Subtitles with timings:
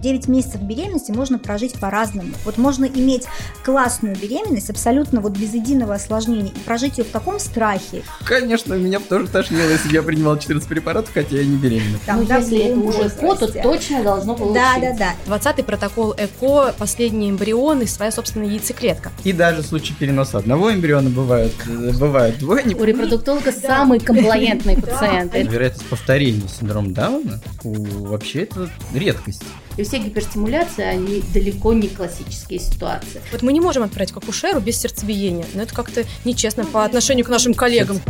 [0.00, 2.30] 9 месяцев беременности можно прожить по-разному.
[2.44, 3.24] Вот можно иметь
[3.64, 8.02] классную беременность, абсолютно вот без единого осложнения, и прожить ее в таком страхе.
[8.24, 11.98] Конечно, меня бы тоже тошнило, если бы я принимал 14 препаратов, хотя я не беременна.
[12.06, 14.64] Там, ну, да, если это уже ЭКО, то точно должно получиться.
[14.80, 15.38] Да, да, да.
[15.38, 19.10] 20-й протокол ЭКО, последний эмбрион и своя собственная яйцеклетка.
[19.24, 22.80] И даже в случае переноса одного эмбриона бывают, бывают двойник.
[22.80, 25.34] У репродуктолога самый комплаентный пациент.
[25.34, 29.42] Вероятность повторения синдрома Дауна вообще это редкость.
[29.78, 33.22] И все гиперстимуляции, они далеко не классические ситуации.
[33.30, 37.24] Вот мы не можем отправить к акушеру без сердцебиения, но это как-то нечестно по отношению
[37.24, 38.00] к нашим коллегам.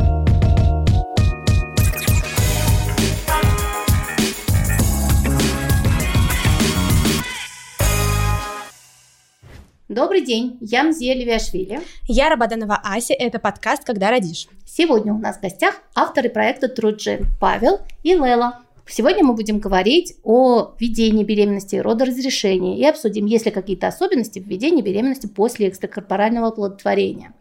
[9.90, 11.80] Добрый день, я Мзия Левиашвили.
[12.06, 14.46] Я Рабаданова Ася, это подкаст «Когда родишь».
[14.64, 18.62] Сегодня у нас в гостях авторы проекта Труджи Павел и Лела.
[18.88, 24.38] Сегодня мы будем говорить о ведении беременности и родоразрешении и обсудим, есть ли какие-то особенности
[24.38, 24.46] в
[24.83, 27.35] беременности после экстракорпорального оплодотворения.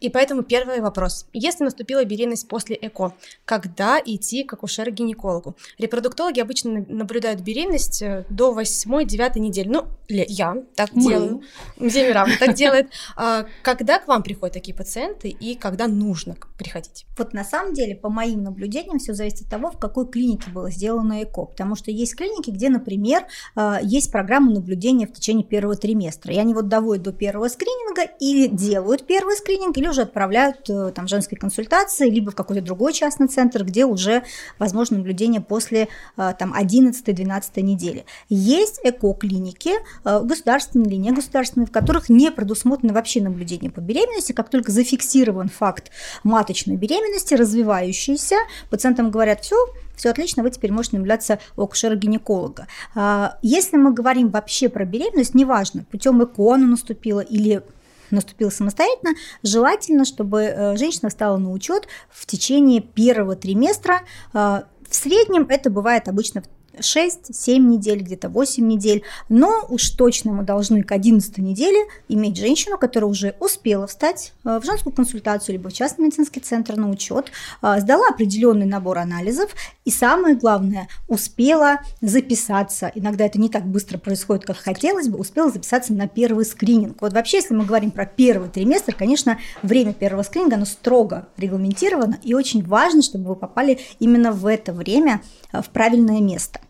[0.00, 1.26] И поэтому первый вопрос.
[1.32, 3.12] Если наступила беременность после ЭКО,
[3.44, 5.56] когда идти к акушеру-гинекологу?
[5.78, 9.68] Репродуктологи обычно наблюдают беременность э, до 8-9 недели.
[9.68, 11.02] Ну, я так Мы.
[11.02, 11.42] делаю.
[11.80, 12.90] Земирам так делает.
[13.16, 17.06] А, когда к вам приходят такие пациенты и когда нужно приходить?
[17.16, 20.70] Вот на самом деле, по моим наблюдениям, все зависит от того, в какой клинике было
[20.70, 21.46] сделано ЭКО.
[21.46, 26.32] Потому что есть клиники, где, например, а, есть программа наблюдения в течение первого триместра.
[26.32, 30.92] И они вот доводят до первого скрининга или делают первый скрининг, или уже отправляют э,
[30.94, 34.22] там женской консультации, либо в какой-то другой частный центр, где уже
[34.58, 38.04] возможно наблюдение после э, там 11-12 недели.
[38.28, 39.72] Есть эко-клиники,
[40.04, 45.48] э, государственные или негосударственные, в которых не предусмотрено вообще наблюдение по беременности, как только зафиксирован
[45.48, 45.90] факт
[46.24, 48.36] маточной беременности, развивающейся,
[48.70, 49.56] пациентам говорят, все,
[49.96, 52.66] все отлично, вы теперь можете наблюдаться у акушера-гинеколога.
[52.94, 57.62] А, если мы говорим вообще про беременность, неважно, путем ЭКО она наступила или
[58.10, 64.02] наступила самостоятельно, желательно, чтобы э, женщина встала на учет в течение первого триместра.
[64.34, 66.42] Э, в среднем это бывает обычно
[66.80, 71.78] 6-7 недель, где-то 8 недель, но уж точно мы должны к 11 неделе
[72.08, 76.76] иметь женщину, которая уже успела встать э, в женскую консультацию, либо в частный медицинский центр
[76.76, 77.30] на учет,
[77.62, 79.50] э, сдала определенный набор анализов
[79.84, 85.50] и самое главное, успела записаться, иногда это не так быстро происходит, как хотелось бы, успела
[85.50, 87.00] записаться на первый скрининг.
[87.00, 92.18] Вот вообще, если мы говорим про первый триместр, конечно, время первого скрининга, оно строго регламентировано,
[92.22, 95.22] и очень важно, чтобы вы попали именно в это время
[95.52, 96.60] э, в правильное место.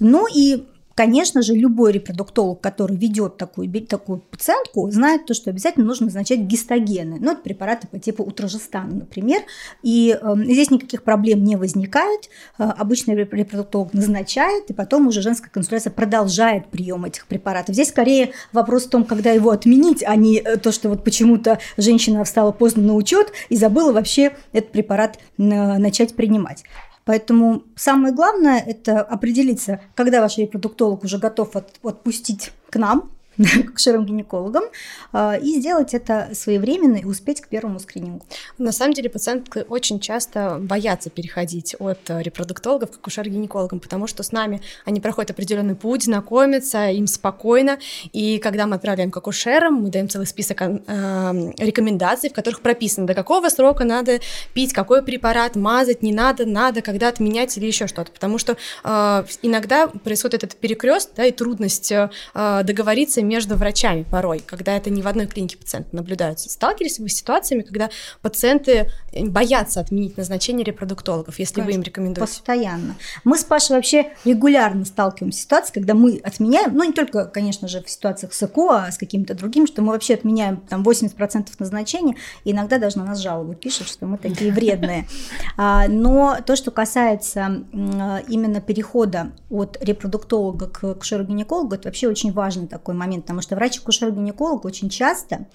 [0.00, 0.66] Ну и
[0.96, 6.40] Конечно же, любой репродуктолог, который ведет такую, такую пациентку, знает то, что обязательно нужно назначать
[6.40, 7.18] гистогены.
[7.20, 9.42] Ну, это препараты по типу утрожестана, например.
[9.82, 12.30] И э, здесь никаких проблем не возникает.
[12.58, 17.74] Э, обычный репродуктолог назначает, и потом уже женская консультация продолжает прием этих препаратов.
[17.74, 21.58] Здесь скорее вопрос в том, когда его отменить, а не э, то, что вот почему-то
[21.76, 26.64] женщина встала поздно на учет и забыла вообще этот препарат э, начать принимать.
[27.06, 33.08] Поэтому самое главное– это определиться, когда ваш репродуктолог уже готов от, отпустить к нам,
[33.66, 34.64] к акушерам-гинекологам
[35.12, 38.24] а, и сделать это своевременно и успеть к первому скринингу.
[38.58, 44.32] На самом деле пациентки очень часто боятся переходить от репродуктологов к акушер-гинекологам, потому что с
[44.32, 47.78] нами они проходят определенный путь, знакомятся, им спокойно,
[48.12, 53.14] и когда мы отправляем к акушерам, мы даем целый список рекомендаций, в которых прописано, до
[53.14, 54.20] какого срока надо
[54.54, 59.24] пить, какой препарат мазать, не надо, надо, когда отменять или еще что-то, потому что э,
[59.42, 65.02] иногда происходит этот перекрест, да, и трудность э, договориться между врачами порой, когда это не
[65.02, 66.48] в одной клинике пациенты наблюдаются.
[66.48, 67.90] Сталкивались вы с ситуациями, когда
[68.22, 72.32] пациенты боятся отменить назначение репродуктологов, если Конечно, вы им рекомендуете?
[72.32, 72.96] Постоянно.
[73.24, 77.68] Мы с Пашей вообще регулярно сталкиваемся с ситуацией, когда мы отменяем, ну не только, конечно
[77.68, 81.48] же, в ситуациях с ЭКО, а с каким-то другим, что мы вообще отменяем там 80%
[81.58, 85.06] назначений, и иногда даже на нас жалобы пишут, что мы такие вредные.
[85.58, 92.66] А, но то, что касается именно перехода от репродуктолога к акушеру-гинекологу, это вообще очень важный
[92.66, 95.46] такой момент момент, потому что врач-акушер-гинеколог очень часто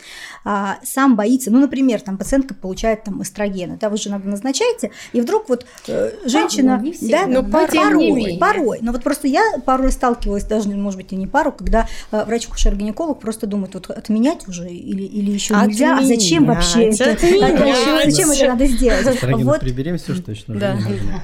[0.43, 4.91] а, сам боится, ну, например, там пациентка получает там эстрогены, да, вы же иногда назначаете,
[5.13, 9.27] и вдруг вот э, женщина, порой, не да, но порой, порой, порой, но вот просто
[9.27, 13.89] я порой сталкивалась, даже, может быть, и не пару, когда э, врач-акушер-гинеколог просто думает, вот
[13.89, 19.21] отменять уже или, или еще нельзя, а зачем вообще это, зачем это надо сделать?
[19.41, 19.59] Вот.
[19.59, 20.77] При беременности уж точно да.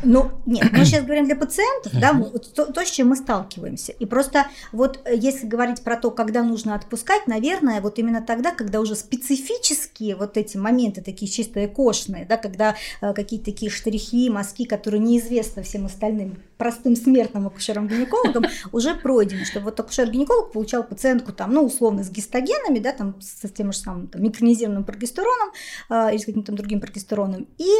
[0.03, 2.13] Ну, нет, мы сейчас говорим для пациентов, да,
[2.55, 6.26] то, то, с чем мы сталкиваемся, и просто вот э, если говорить про то, как
[6.27, 11.65] когда нужно отпускать, наверное, вот именно тогда, когда уже специфические вот эти моменты, такие чисто
[11.65, 18.43] экошные, да, когда э, какие-то такие штрихи, мазки, которые неизвестны всем остальным простым смертным акушером-гинекологом,
[18.73, 23.49] уже пройдены, чтобы вот акушер-гинеколог получал пациентку там, ну, условно, с гистогенами, да, там, с
[23.49, 25.53] тем же самым там, микронизированным прогестероном
[25.89, 27.71] э, или с каким-то другим прогестероном, и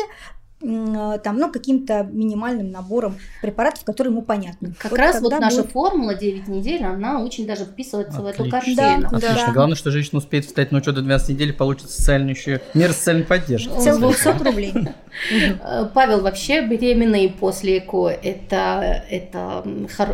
[0.59, 4.73] там, ну, каким-то минимальным набором препаратов, которые ему понятны.
[4.79, 5.71] Как вот раз вот наша будет...
[5.71, 8.43] формула 9 недель, она очень даже вписывается Отлично.
[8.43, 8.75] в эту картину.
[8.75, 9.45] Да, Отлично.
[9.47, 9.53] Да.
[9.53, 13.23] Главное, что женщина успеет встать на учет до 12 недель, получит социальную еще меры социальной
[13.23, 13.69] поддержки.
[13.79, 14.73] Целых 200 рублей.
[15.63, 19.63] Э, Павел, вообще беременные после ЭКО, это, это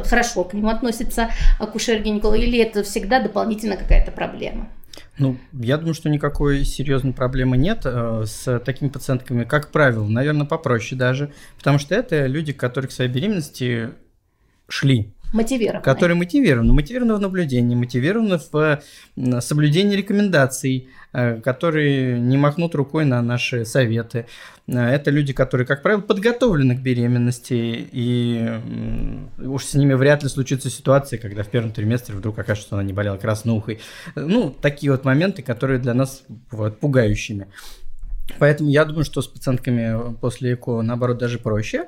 [0.07, 1.29] хорошо к нему относится
[1.59, 4.69] акушер-гинеколог, или это всегда дополнительно какая-то проблема?
[5.17, 10.47] Ну, я думаю, что никакой серьезной проблемы нет э, с такими пациентками, как правило, наверное,
[10.47, 13.91] попроще даже, потому что это люди, которые к своей беременности
[14.67, 15.13] шли.
[15.33, 15.83] Мотивированы.
[15.83, 16.73] Которые мотивированы.
[16.73, 24.27] Мотивированы в наблюдении, мотивированы в соблюдении рекомендаций, э, которые не махнут рукой на наши советы.
[24.67, 28.47] Э, это люди, которые, как правило, подготовлены к беременности, и
[29.39, 32.83] уж с ними вряд ли случится ситуация, когда в первом триместре вдруг окажется, что она
[32.83, 33.79] не болела краснухой.
[34.15, 37.47] Ну, такие вот моменты, которые для нас бывают пугающими.
[38.37, 41.87] Поэтому я думаю, что с пациентками после ЭКО, наоборот, даже проще.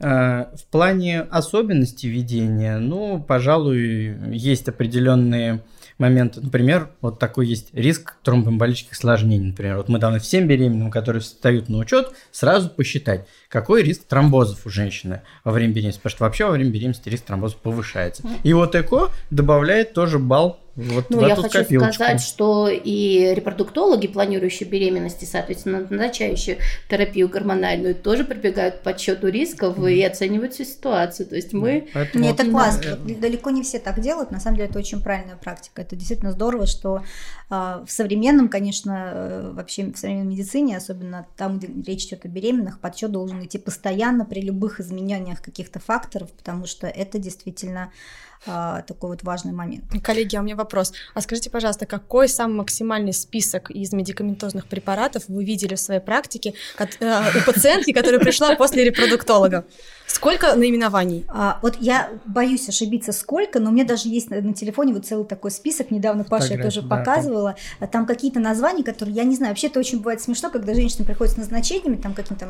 [0.00, 5.62] Э, в плане особенностей ведения, ну, пожалуй, есть определенные
[5.98, 6.40] моменты.
[6.40, 9.48] Например, вот такой есть риск тромбоэмболических осложнений.
[9.48, 14.66] Например, вот мы должны всем беременным, которые встают на учет, сразу посчитать, какой риск тромбозов
[14.66, 16.00] у женщины во время беременности.
[16.00, 18.24] Потому что вообще во время беременности риск тромбозов повышается.
[18.42, 21.94] И вот ЭКО добавляет тоже балл вот ну, я хочу копилочку.
[21.94, 29.78] сказать, что и репродуктологи, планирующие беременности, соответственно, назначающие терапию гормональную, тоже прибегают к подсчету рисков
[29.78, 29.92] mm.
[29.92, 31.26] и оценивают всю ситуацию.
[31.26, 31.88] То есть мы...
[31.94, 32.24] Поэтому...
[32.24, 32.96] Нет, это классно.
[32.96, 33.14] Да.
[33.14, 34.32] Далеко не все так делают.
[34.32, 35.82] На самом деле это очень правильная практика.
[35.82, 37.02] Это действительно здорово, что
[37.50, 42.28] э, в современном, конечно, э, вообще в современной медицине, особенно там, где речь идет о
[42.28, 47.92] беременных, подсчет должен идти постоянно при любых изменениях каких-то факторов, потому что это действительно
[48.46, 49.84] а, такой вот важный момент.
[50.02, 50.92] Коллеги, а у меня вопрос.
[51.14, 56.54] А скажите, пожалуйста, какой самый максимальный список из медикаментозных препаратов вы видели в своей практике
[56.78, 59.64] э, у пациентки, которая пришла после репродуктолога?
[60.06, 61.24] Сколько наименований?
[61.28, 65.06] А, вот я боюсь ошибиться, сколько, но у меня даже есть на, на телефоне вот
[65.06, 65.90] целый такой список.
[65.90, 67.56] Недавно Паша тоже да, показывала.
[67.80, 69.52] Там, там какие-то названия, которые я не знаю.
[69.52, 72.46] Вообще это очень бывает смешно, когда женщина приходит с назначениями, там каким-то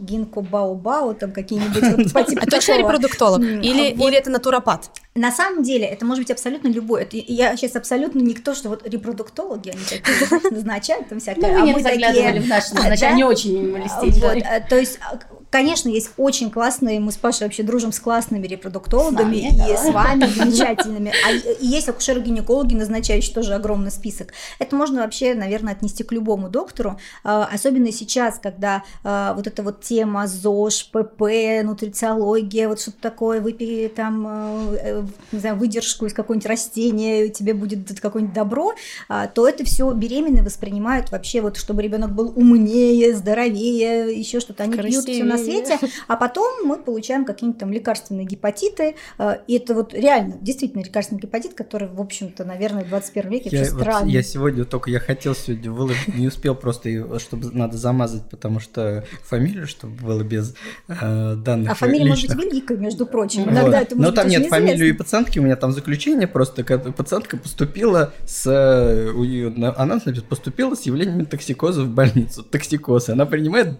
[0.00, 2.12] гинко бао бао, там какие-нибудь.
[2.38, 3.40] А точно репродуктолог?
[3.40, 4.90] Или это натуропат?
[5.14, 7.02] На самом деле это может быть абсолютно любой.
[7.02, 11.58] Это, я сейчас абсолютно никто, что вот репродуктологи, они такие назначают там всякое.
[11.58, 12.40] Ну, а мы такие...
[12.40, 14.42] в наши назначения, они очень минималистичные.
[14.42, 15.18] А, то есть а,
[15.50, 19.72] Конечно, есть очень классные, мы с Пашей вообще дружим с классными репродуктологами с нами, и
[19.72, 19.76] да.
[19.76, 21.12] с вами замечательными.
[21.26, 24.34] А и есть акушеры-гинекологи, назначающие тоже огромный список.
[24.58, 29.62] Это можно вообще, наверное, отнести к любому доктору, а, особенно сейчас, когда а, вот эта
[29.62, 34.26] вот тема ЗОЖ, ПП, нутрициология, вот что-то такое, выпей там,
[34.72, 35.02] э,
[35.32, 38.74] не знаю, выдержку из какого-нибудь растения, тебе будет какое-нибудь добро,
[39.08, 44.64] а, то это все беременные воспринимают вообще вот, чтобы ребенок был умнее, здоровее, еще что-то.
[44.64, 45.02] Они Красивее.
[45.02, 49.74] пьют все на свете, а потом мы получаем какие-нибудь там лекарственные гепатиты, э, и это
[49.74, 53.72] вот реально, действительно лекарственный гепатит, который, в общем-то, наверное, в 21 веке я.
[53.72, 58.60] Вот, я сегодня только, я хотел сегодня выложить, не успел просто, чтобы надо замазать, потому
[58.60, 60.54] что фамилию, чтобы было без
[60.88, 62.30] э, данных А фамилия личных.
[62.30, 63.44] может быть великая, между прочим.
[63.44, 63.52] Вот.
[63.52, 67.36] Иногда это Но там нет фамилию и пациентки, у меня там заключение просто, когда пациентка
[67.36, 73.78] поступила с, у нее, она, например, поступила с явлениями токсикоза в больницу, токсикоз, она принимает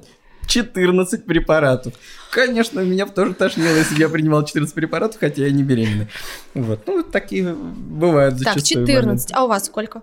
[0.49, 1.93] 14 препаратов.
[2.31, 6.09] Конечно, меня тоже тошнило, если бы я принимал 14 препаратов, хотя я не беременный.
[6.55, 8.87] Вот, ну, такие бывают зачастую.
[8.87, 9.05] Так, 14.
[9.05, 9.33] Моменты.
[9.35, 10.03] А у вас сколько?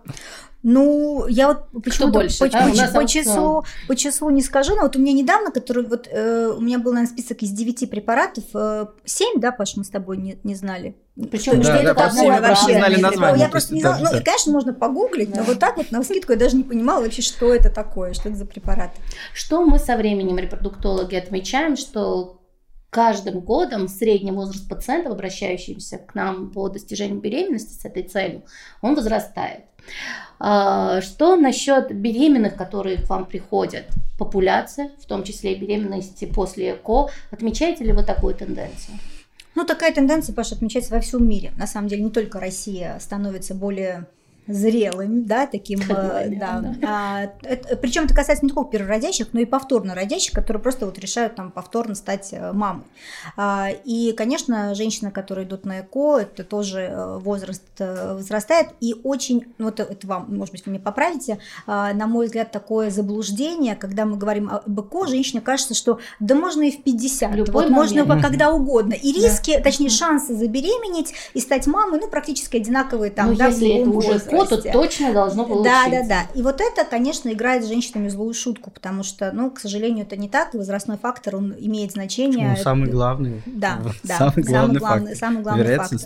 [0.67, 2.67] Ну, я вот почему больше, по, да?
[2.91, 6.47] по, по, числу, по числу не скажу, но вот у меня недавно, который вот э,
[6.57, 10.17] у меня был, наверное, список из 9 препаратов, э, 7, да, Паш, мы с тобой
[10.17, 10.95] не, не знали.
[11.29, 12.79] Причем, да, что да, это такое вообще?
[12.79, 15.41] Знали название, я просто не знала, ну, конечно, можно погуглить, да.
[15.41, 18.29] но вот так вот на скидку я даже не понимала вообще, что это такое, что
[18.29, 18.89] это за препарат.
[19.35, 22.41] Что мы со временем репродуктологи отмечаем, что
[22.89, 28.45] каждым годом средний возраст пациентов, обращающихся к нам по достижению беременности с этой целью,
[28.81, 29.65] он возрастает.
[30.39, 33.85] А, что насчет беременных, которые к вам приходят?
[34.17, 37.09] Популяция, в том числе и беременности после ЭКО.
[37.31, 38.97] Отмечаете ли вы такую тенденцию?
[39.55, 41.53] Ну, такая тенденция, Паша, отмечается во всем мире.
[41.57, 44.05] На самом деле, не только Россия становится более
[44.47, 46.75] зрелым, да, таким, э, да.
[46.87, 47.27] А,
[47.81, 51.51] причем это касается не только первородящих, но и повторно родящих, которые просто вот решают там
[51.51, 52.83] повторно стать э, мамой.
[53.35, 59.45] А, и, конечно, женщины, которые идут на ЭКО, это тоже э, возраст возрастает, и очень,
[59.57, 63.75] ну, вот это вам, может быть, вы мне поправите, а, на мой взгляд, такое заблуждение,
[63.75, 67.69] когда мы говорим об ЭКО, женщине кажется, что да можно и в 50, Любой вот
[67.69, 68.07] момент.
[68.07, 69.63] можно когда угодно, и риски, да.
[69.63, 74.19] точнее, шансы забеременеть и стать мамой, ну, практически одинаковые там, ну, да, если это уже
[74.43, 75.89] ЭКО, то точно должно получиться.
[75.89, 76.21] Да, да, да.
[76.33, 80.17] И вот это, конечно, играет с женщинами злую шутку, потому что, ну, к сожалению, это
[80.17, 82.49] не так, и возрастной фактор, он имеет значение.
[82.49, 83.41] Ну, самый главный.
[83.45, 84.17] Да, да.
[84.17, 85.15] Самый главный, фактор.
[85.15, 85.99] Самый главный фактор.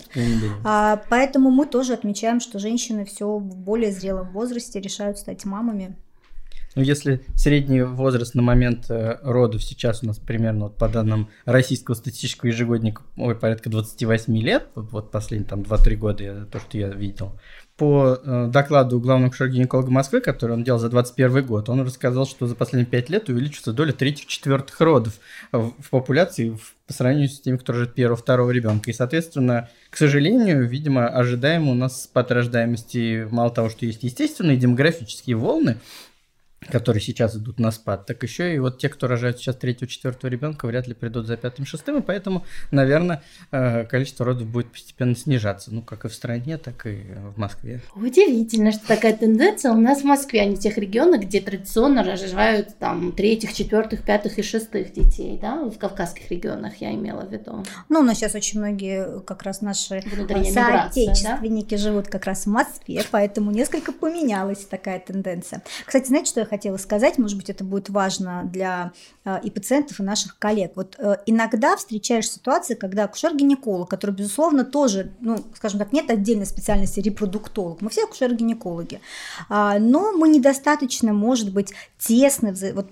[0.64, 5.96] А, поэтому мы тоже отмечаем, что женщины все в более зрелом возрасте решают стать мамами.
[6.76, 11.28] Ну, если средний возраст на момент э, родов сейчас у нас примерно, вот по данным
[11.44, 16.60] российского статистического ежегодника, ой, порядка 28 лет, вот, вот последние там 2-3 года, я, то,
[16.60, 17.32] что я видел,
[17.80, 22.46] по э, докладу главного гинеколога Москвы, который он делал за 2021 год, он рассказал, что
[22.46, 25.14] за последние 5 лет увеличится доля третьих-четвертых родов
[25.50, 28.90] в, популяции в, по сравнению с теми, кто рожает первого-второго ребенка.
[28.90, 34.58] И, соответственно, к сожалению, видимо, ожидаемо у нас спад рождаемости мало того, что есть естественные
[34.58, 35.78] демографические волны,
[36.68, 40.30] которые сейчас идут на спад, так еще и вот те, кто рожают сейчас третьего, четвертого
[40.30, 45.14] ребенка, вряд ли придут за пятым, шестым, и поэтому, наверное, э, количество родов будет постепенно
[45.16, 47.02] снижаться, ну, как и в стране, так и
[47.34, 47.80] в Москве.
[47.94, 52.02] Удивительно, что такая тенденция у нас в Москве, а не в тех регионах, где традиционно
[52.02, 57.32] рожают там третьих, четвертых, пятых и шестых детей, да, в кавказских регионах я имела в
[57.32, 57.64] виду.
[57.88, 61.78] Ну, у нас сейчас очень многие как раз наши соотечественники да?
[61.78, 65.62] живут как раз в Москве, поэтому несколько поменялась такая тенденция.
[65.86, 68.92] Кстати, знаете, что я хотела сказать, может быть, это будет важно для
[69.24, 70.72] э, и пациентов, и наших коллег.
[70.74, 76.46] Вот э, иногда встречаешь ситуации, когда акушер-гинеколог, который, безусловно, тоже, ну, скажем так, нет отдельной
[76.46, 79.00] специальности репродуктолог, мы все акушер-гинекологи,
[79.48, 82.90] а, но мы недостаточно, может быть, тесно вот,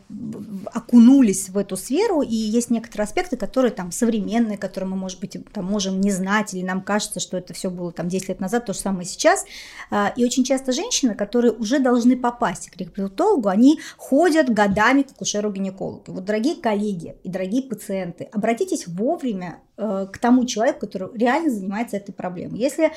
[0.73, 5.37] окунулись в эту сферу, и есть некоторые аспекты, которые там современные, которые мы, может быть,
[5.53, 8.67] там, можем не знать, или нам кажется, что это все было там 10 лет назад,
[8.67, 9.45] то же самое сейчас.
[9.91, 15.03] А, и очень часто женщины, которые уже должны попасть к репродуктологу, гинекологу, они ходят годами
[15.03, 16.13] к акушеру-гинекологу.
[16.13, 22.13] Вот, дорогие коллеги и дорогие пациенты, обратитесь вовремя к тому человеку, который реально занимается этой
[22.13, 22.59] проблемой.
[22.59, 22.91] Если э,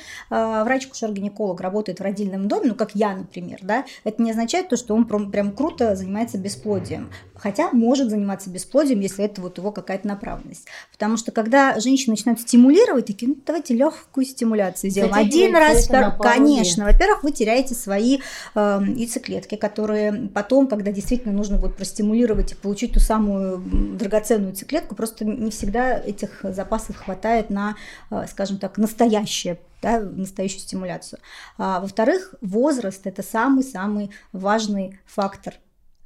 [0.63, 4.95] врач-кушер-гинеколог работает в родильном доме, ну как я, например, да, это не означает то, что
[4.95, 7.11] он прям, прям круто занимается бесплодием.
[7.35, 10.67] Хотя может заниматься бесплодием, если это вот его какая-то направленность.
[10.91, 15.13] Потому что когда женщины начинают стимулировать, такие, ну давайте легкую стимуляцию сделаем.
[15.13, 16.85] Один раз, второй, конечно.
[16.85, 18.19] Во-первых, вы теряете свои
[18.55, 23.59] э, яйцеклетки, которые потом, когда действительно нужно будет простимулировать и получить ту самую
[23.97, 27.75] драгоценную яйцеклетку, просто не всегда этих запасов запасов хватает на,
[28.09, 31.19] э, скажем так, настоящее да, настоящую стимуляцию.
[31.57, 35.55] А, во-вторых, возраст– это самый-самый важный фактор.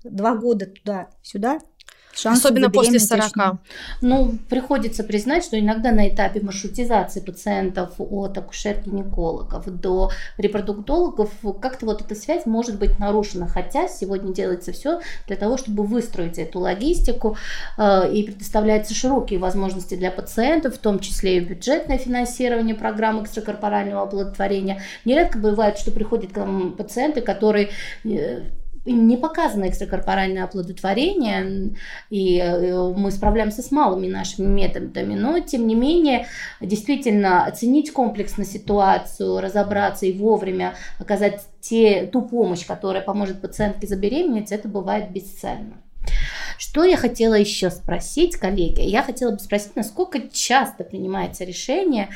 [0.05, 1.60] Два года туда-сюда
[2.15, 3.24] Шансы Особенно после 40.
[3.25, 3.60] Точно.
[4.01, 11.31] Ну, приходится признать, что иногда на этапе маршрутизации пациентов от акушер-гинекологов до репродуктологов
[11.62, 13.48] как-то вот эта связь может быть нарушена.
[13.48, 17.36] Хотя сегодня делается все для того, чтобы выстроить эту логистику
[17.77, 24.03] э, и предоставляются широкие возможности для пациентов, в том числе и бюджетное финансирование программы экстракорпорального
[24.03, 24.81] оплодотворения.
[25.03, 27.72] Нередко бывает, что приходят к нам пациенты, которые
[28.05, 28.43] э,
[28.86, 31.75] не показано экстракорпоральное оплодотворение,
[32.10, 36.27] и э, мы справляемся с малыми нашими методами, но тем не менее
[36.62, 44.51] действительно оценить комплексно ситуацию, разобраться и вовремя оказать те, ту помощь, которая поможет пациентке забеременеть,
[44.51, 45.82] это бывает бесценно.
[46.57, 48.81] Что я хотела еще спросить, коллеги?
[48.81, 52.09] Я хотела бы спросить, насколько часто принимается решение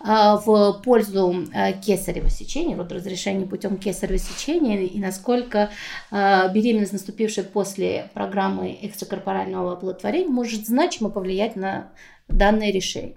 [0.00, 5.70] а, в пользу а, кесарево сечения, вот разрешение путем кесарево сечения, и насколько
[6.10, 11.92] а, беременность, наступившая после программы экстракорпорального оплодотворения, может значимо повлиять на
[12.28, 13.16] данное решение?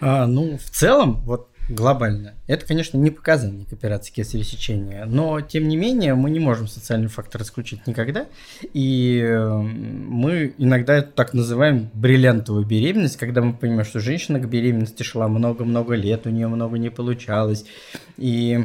[0.00, 2.34] А, ну, в целом, вот глобально.
[2.46, 6.66] Это, конечно, не показание к операции кесарево сечения, но, тем не менее, мы не можем
[6.68, 8.26] социальный фактор исключить никогда,
[8.72, 15.02] и мы иногда это так называем бриллиантовую беременность, когда мы понимаем, что женщина к беременности
[15.02, 17.64] шла много-много лет, у нее много не получалось,
[18.16, 18.64] и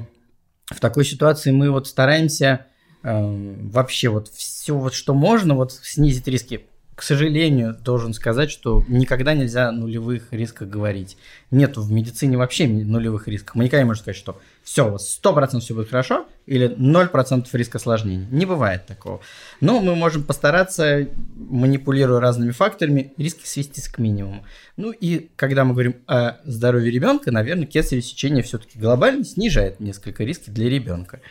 [0.66, 2.66] в такой ситуации мы вот стараемся
[3.04, 6.66] э, вообще вот все вот, что можно, вот снизить риски
[6.98, 11.16] к сожалению, должен сказать, что никогда нельзя нулевых рисках говорить.
[11.52, 13.54] Нет в медицине вообще нулевых рисков.
[13.54, 17.48] Мы никогда не можем сказать, что все, у вас 100% все будет хорошо или 0%
[17.54, 18.26] риск осложнений.
[18.32, 19.22] Не бывает такого.
[19.62, 24.44] Но мы можем постараться, манипулируя разными факторами, риски свести к минимуму.
[24.76, 30.24] Ну и когда мы говорим о здоровье ребенка, наверное, кесарево сечение все-таки глобально снижает несколько
[30.24, 31.22] риски для ребенка.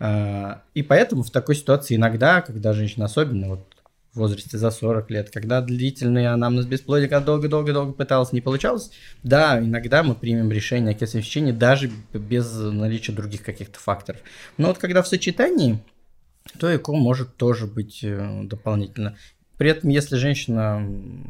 [0.00, 3.66] А, и поэтому в такой ситуации иногда, когда женщина особенно вот
[4.12, 8.90] в возрасте за 40 лет, когда длительный анамнез бесплодия, когда долго-долго-долго пыталась, не получалось,
[9.22, 14.20] да, иногда мы примем решение о кесаревом сечении даже без наличия других каких-то факторов.
[14.58, 15.78] Но вот когда в сочетании,
[16.58, 19.16] то ЭКО может тоже быть э, дополнительно.
[19.56, 20.86] При этом, если женщина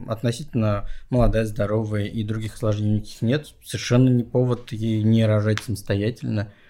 [0.08, 6.52] относительно молодая, здоровая и других осложнений никаких нет, совершенно не повод ей не рожать самостоятельно–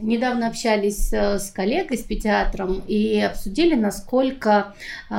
[0.00, 4.74] Недавно общались э, с коллегой, с педиатром, и обсудили, насколько
[5.08, 5.14] э,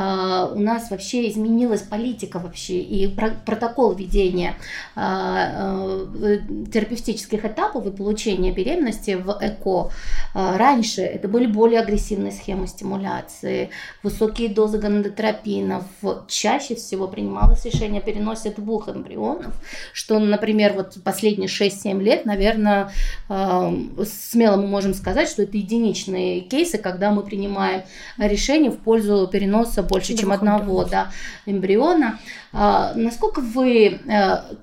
[0.54, 4.56] у нас вообще изменилась политика вообще и про протокол ведения
[4.96, 6.40] э,
[6.72, 9.92] терапевтических этапов и получения беременности в ЭКО.
[10.34, 13.72] Раньше это были более агрессивные схемы стимуляции,
[14.04, 15.86] высокие дозы гонадотропинов.
[16.28, 19.56] Чаще всего принималось решение о переносе двух эмбрионов,
[19.92, 22.92] что, например, вот последние 6-7 лет, наверное,
[23.30, 23.72] э,
[24.18, 27.84] смело мы можем сказать, что это единичные кейсы, когда мы принимаем
[28.18, 31.12] решение в пользу переноса больше, чем одного да,
[31.46, 32.20] эмбриона.
[32.60, 34.00] А, насколько вы, э,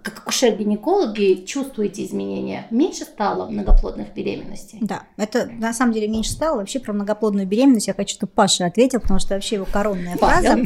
[0.02, 2.66] как акушер-гинекологи, чувствуете изменения?
[2.70, 4.78] Меньше стало многоплодных беременностей?
[4.80, 6.56] Да, это на самом деле меньше стало.
[6.56, 10.58] Вообще про многоплодную беременность я хочу, чтобы Паша ответил, потому что вообще его коронная фраза.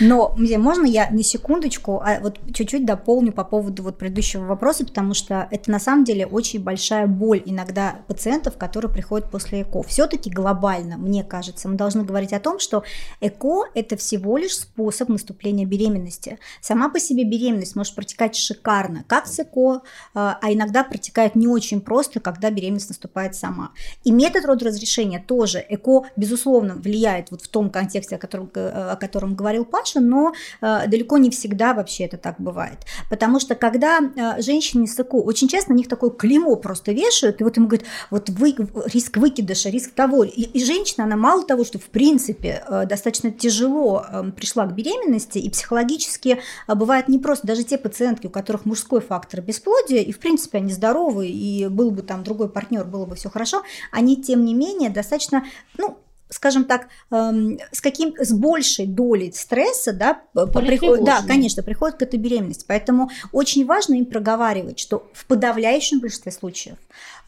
[0.00, 4.84] Но где можно я на секундочку а вот чуть-чуть дополню по поводу вот предыдущего вопроса,
[4.84, 9.82] потому что это на самом деле очень большая боль иногда пациентов, которые приходят после ЭКО.
[9.82, 12.84] Все-таки глобально, мне кажется, мы должны говорить о том, что
[13.20, 16.38] ЭКО– это всего лишь способ наступления беременности.
[16.68, 19.80] Сама по себе беременность может протекать шикарно, как с ЭКО,
[20.12, 23.70] а, а иногда протекает не очень просто, когда беременность наступает сама.
[24.04, 25.64] И метод родоразрешения тоже.
[25.66, 30.86] ЭКО, безусловно, влияет вот в том контексте, о котором, о котором говорил Паша, но а,
[30.86, 32.80] далеко не всегда вообще это так бывает.
[33.08, 37.40] Потому что когда а, женщине с ЭКО, очень часто на них такое клеймо просто вешают,
[37.40, 38.54] и вот ему говорят, вот вы,
[38.92, 40.22] риск выкидыша, риск того.
[40.22, 44.04] И, и женщина, она мало того, что в принципе достаточно тяжело
[44.36, 49.00] пришла к беременности, и психологически а бывает не просто, даже те пациентки, у которых мужской
[49.00, 53.16] фактор бесплодия, и в принципе они здоровы, и был бы там другой партнер, было бы
[53.16, 53.62] все хорошо,
[53.92, 55.44] они тем не менее достаточно,
[55.76, 55.98] ну,
[56.30, 62.02] скажем так, эм, с каким с большей долей стресса, да, приход, да, конечно, приходит к
[62.02, 62.64] этой беременности.
[62.66, 66.76] Поэтому очень важно им проговаривать, что в подавляющем большинстве случаев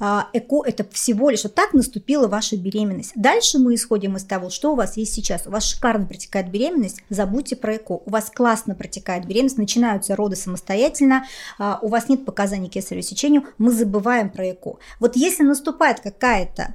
[0.00, 3.12] э, ЭКО это всего лишь вот так наступила ваша беременность.
[3.14, 5.46] Дальше мы исходим из того, что у вас есть сейчас.
[5.46, 7.94] У вас шикарно протекает беременность, забудьте про ЭКО.
[8.04, 11.24] У вас классно протекает беременность, начинаются роды самостоятельно,
[11.58, 14.78] э, у вас нет показаний кесарево сечению, мы забываем про ЭКО.
[14.98, 16.74] Вот если наступает какая-то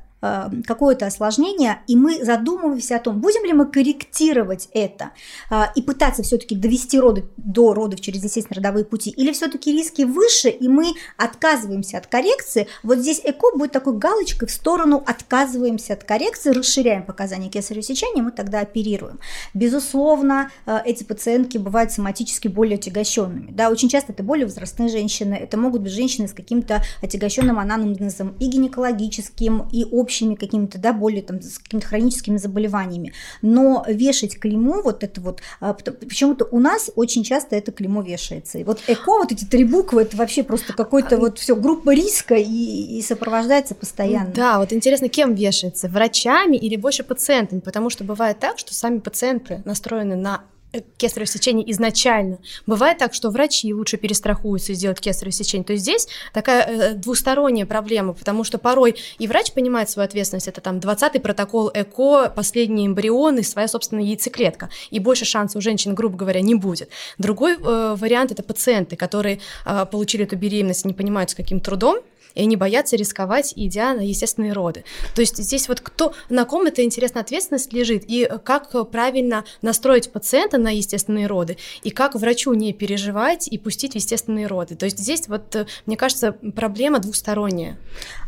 [0.66, 5.12] какое-то осложнение, и мы задумываемся о том, будем ли мы корректировать это
[5.50, 10.04] э, и пытаться все-таки довести роды до родов через естественные родовые пути, или все-таки риски
[10.04, 12.68] выше, и мы отказываемся от коррекции.
[12.84, 18.22] Вот здесь ЭКО будет такой галочкой в сторону отказываемся от коррекции, расширяем показания кесарево сечения,
[18.22, 19.20] мы тогда оперируем.
[19.54, 23.52] Безусловно, э, эти пациентки бывают соматически более отягощенными.
[23.52, 28.36] Да, очень часто это более возрастные женщины, это могут быть женщины с каким-то отягощенным анамнезом
[28.40, 33.14] и гинекологическим, и общим общими какими-то, да, более там с какими-то хроническими заболеваниями.
[33.42, 38.58] Но вешать клеймо, вот это вот, а, почему-то у нас очень часто это клеймо вешается.
[38.58, 42.36] И вот ЭКО, вот эти три буквы, это вообще просто какой-то вот все группа риска
[42.36, 44.32] и, и сопровождается постоянно.
[44.34, 49.00] Да, вот интересно, кем вешается, врачами или больше пациентами, потому что бывает так, что сами
[49.00, 50.44] пациенты настроены на
[50.98, 52.40] кесарево сечение изначально.
[52.66, 55.66] Бывает так, что врачи лучше перестрахуются и сделают кесарево сечение.
[55.66, 60.48] То есть здесь такая э, двусторонняя проблема, потому что порой и врач понимает свою ответственность,
[60.48, 65.62] это там 20-й протокол ЭКО, последний эмбрион и своя собственная яйцеклетка, и больше шансов у
[65.62, 66.90] женщин, грубо говоря, не будет.
[67.18, 72.00] Другой э, вариант– это пациенты, которые э, получили эту беременность, не понимают, с каким трудом,
[72.36, 74.84] и они боятся рисковать, идя на естественные роды.
[75.16, 80.12] То есть здесь вот кто, на ком эта интересная ответственность лежит, и как правильно настроить
[80.12, 84.76] пациента на естественные роды, и как врачу не переживать и пустить в естественные роды.
[84.76, 87.78] То есть здесь вот, мне кажется, проблема двусторонняя.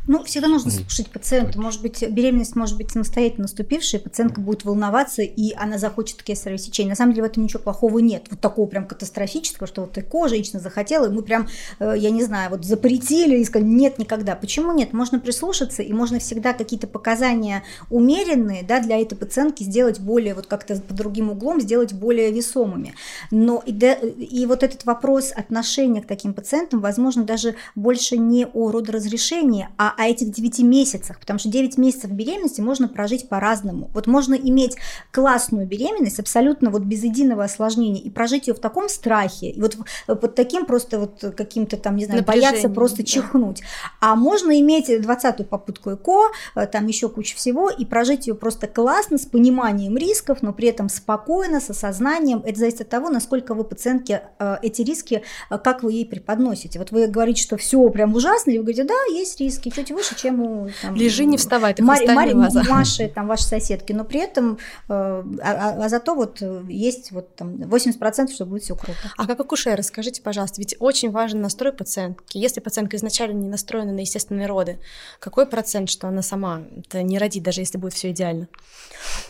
[0.07, 1.59] Ну, всегда нужно слушать пациента.
[1.59, 6.91] Может быть, беременность может быть самостоятельно наступившая, пациентка будет волноваться, и она захочет кесарево сечение.
[6.91, 8.23] На самом деле в этом ничего плохого нет.
[8.29, 12.23] Вот такого прям катастрофического, что вот ЭКО женщина захотела, и мы прям, э, я не
[12.23, 14.35] знаю, вот запретили и сказали, нет, никогда.
[14.35, 14.93] Почему нет?
[14.93, 20.47] Можно прислушаться, и можно всегда какие-то показания умеренные, да, для этой пациентки сделать более, вот
[20.47, 22.93] как-то по другим углом, сделать более весомыми.
[23.31, 28.45] Но и, да, и вот этот вопрос отношения к таким пациентам, возможно, даже больше не
[28.45, 33.89] о родоразрешении, а о этих 9 месяцах, потому что 9 месяцев беременности можно прожить по-разному.
[33.93, 34.75] Вот можно иметь
[35.11, 39.77] классную беременность, абсолютно вот без единого осложнения, и прожить ее в таком страхе, и вот
[40.05, 43.61] под таким просто вот каким-то там, не знаю, бояться просто чихнуть.
[43.99, 48.67] А можно иметь 20-ю попытку ЭКО, э, там еще куча всего, и прожить ее просто
[48.67, 52.41] классно, с пониманием рисков, но при этом спокойно, с осознанием.
[52.45, 56.79] Это зависит от того, насколько вы пациентке э, эти риски, э, как вы ей преподносите.
[56.79, 60.15] Вот вы говорите, что все прям ужасно, и вы говорите, да, есть риски, чуть выше,
[60.15, 60.69] чем у...
[60.81, 65.23] Там, Лежи, не вставай, ты Мари, Мари, Маши, там, ваши соседки, но при этом, а,
[65.41, 68.97] а, а зато вот есть вот там 80%, что будет все круто.
[69.17, 72.37] А как акушер, скажите, пожалуйста, ведь очень важен настрой пациентки.
[72.37, 74.79] Если пациентка изначально не настроена на естественные роды,
[75.19, 78.47] какой процент, что она сама это не родит, даже если будет все идеально?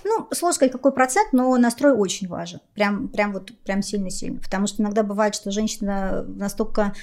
[0.04, 2.60] Ну, сложно сказать, какой процент, но настрой очень важен.
[2.74, 4.40] Прям, прям вот, прям сильно-сильно.
[4.40, 6.94] Потому что иногда бывает, что женщина настолько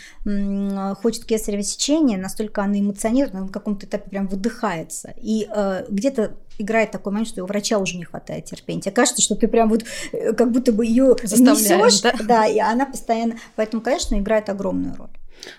[1.02, 5.14] хочет кесарево сечение, настолько она эмоционирует, она на каком-то этапе прям выдыхается.
[5.20, 8.80] И э, где-то играет такой момент, что у врача уже не хватает терпения.
[8.80, 12.14] Тебе кажется, что ты прям вот э, как будто бы ее несешь, да?
[12.22, 13.36] да, и она постоянно.
[13.56, 15.10] Поэтому, конечно, играет огромную роль.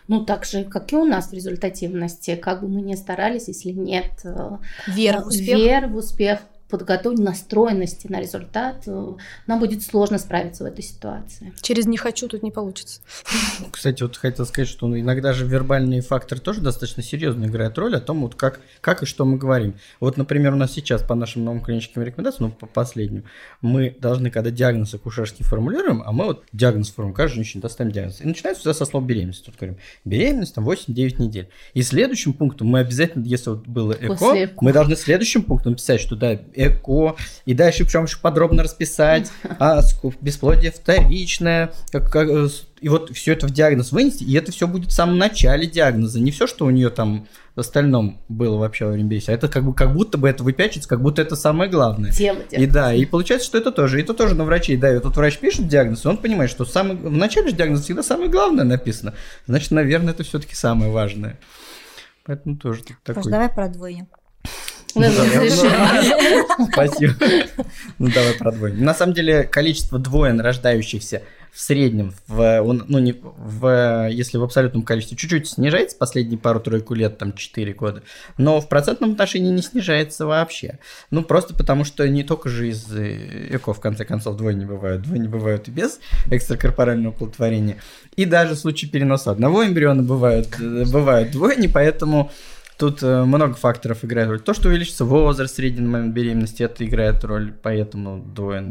[0.07, 3.71] Ну, так же, как и у нас в результативности, как бы мы ни старались, если
[3.71, 4.57] нет э,
[4.87, 9.13] веры в успех, веры в успех подготовить настроенности на результат, э,
[9.45, 11.53] нам будет сложно справиться в этой ситуации.
[11.61, 13.01] Через «не хочу» тут не получится.
[13.71, 17.99] Кстати, вот хотел сказать, что иногда же вербальный фактор тоже достаточно серьезно играет роль о
[17.99, 19.75] том, вот как, как и что мы говорим.
[19.99, 23.25] Вот, например, у нас сейчас по нашим новым клиническим рекомендациям, ну, по последним,
[23.61, 28.21] мы должны, когда диагноз акушерский формулируем, а мы вот диагноз формулируем, каждой женщине доставим диагноз.
[28.21, 29.45] И начинается всегда со слова беременность.
[29.45, 31.49] Тут говорим, беременность там 8-9 недель.
[31.73, 36.15] И следующим пунктом мы обязательно, если вот было ЭКО, мы должны следующим пунктом писать, что
[36.15, 37.15] да, эко,
[37.45, 39.81] и дальше причем еще подробно расписать, а
[40.21, 42.47] бесплодие вторичное, как, как, э,
[42.81, 46.19] и вот все это в диагноз вынести, и это все будет в самом начале диагноза,
[46.19, 49.63] не все, что у нее там в остальном было вообще во время а это как,
[49.63, 52.11] бы, как будто бы это выпячивается, как будто это самое главное.
[52.11, 55.05] Тело И да, и получается, что это тоже, и это тоже на врачей давит.
[55.05, 58.29] Вот врач пишет диагноз, и он понимает, что самый, в начале же диагноза всегда самое
[58.29, 59.13] главное написано.
[59.47, 61.39] Значит, наверное, это все-таки самое важное.
[62.25, 63.23] Поэтому тоже такой...
[63.23, 64.07] Паш, давай про двойню.
[66.71, 67.13] Спасибо.
[67.99, 68.83] Ну, давай продвоим.
[68.83, 71.21] На самом деле, количество двоен рождающихся
[71.55, 77.17] в среднем, в, ну, не, в, если в абсолютном количестве чуть-чуть снижается последние пару-тройку лет,
[77.17, 78.03] там 4 года,
[78.37, 80.79] но в процентном отношении не снижается вообще.
[81.11, 85.27] Ну, просто потому что не только же из ЭКО, в конце концов, двойни бывают, двойни
[85.27, 87.77] бывают и без экстракорпорального оплодотворения.
[88.17, 92.33] И даже в случае переноса одного эмбриона бывают, бывают двойни, поэтому
[92.77, 94.41] Тут э, много факторов играет роль.
[94.41, 98.63] То, что увеличится возраст, средний момент беременности, это играет роль, поэтому двое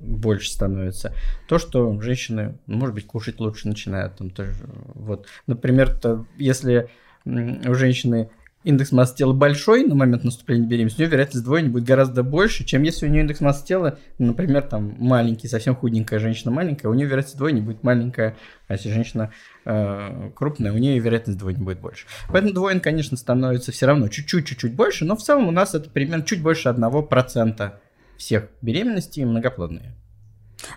[0.00, 1.12] больше становится.
[1.48, 4.16] То, что женщины, может быть, кушать лучше начинают.
[4.16, 4.52] Там тоже,
[4.94, 5.26] вот.
[5.46, 6.88] Например, то, если
[7.24, 8.30] у женщины
[8.66, 12.64] индекс массы тела большой на момент наступления беременности, у нее вероятность двойни будет гораздо больше,
[12.64, 16.94] чем если у нее индекс массы тела, например, там маленький, совсем худенькая женщина маленькая, у
[16.94, 19.30] нее вероятность двойни будет маленькая, а если женщина
[19.64, 22.06] э, крупная, у нее вероятность двойни будет больше.
[22.28, 25.88] Поэтому двоин, конечно, становится все равно чуть-чуть, чуть-чуть больше, но в целом у нас это
[25.88, 27.72] примерно чуть больше 1%
[28.18, 29.94] всех беременностей многоплодные.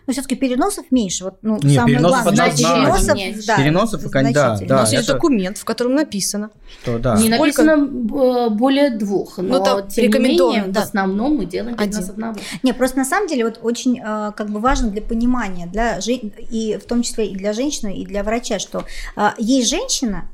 [0.07, 1.25] Но все-таки переносов меньше.
[1.25, 2.51] Вот, ну, Нет, самое переносов главное.
[2.51, 3.07] Переносов,
[3.45, 4.01] да, переносов,
[4.33, 4.75] да, да.
[4.75, 6.49] У нас есть документ, в котором написано.
[6.81, 7.15] Что, да.
[7.15, 7.63] Не Сколько...
[7.63, 10.81] написано э, более двух, но, но ну, тем не менее, да.
[10.81, 12.35] в основном мы делаем перенос одного.
[12.63, 16.31] Не, просто на самом деле вот очень э, как бы важно для понимания, для жен...
[16.49, 20.29] и в том числе и для женщины, и для врача, что э, есть женщина,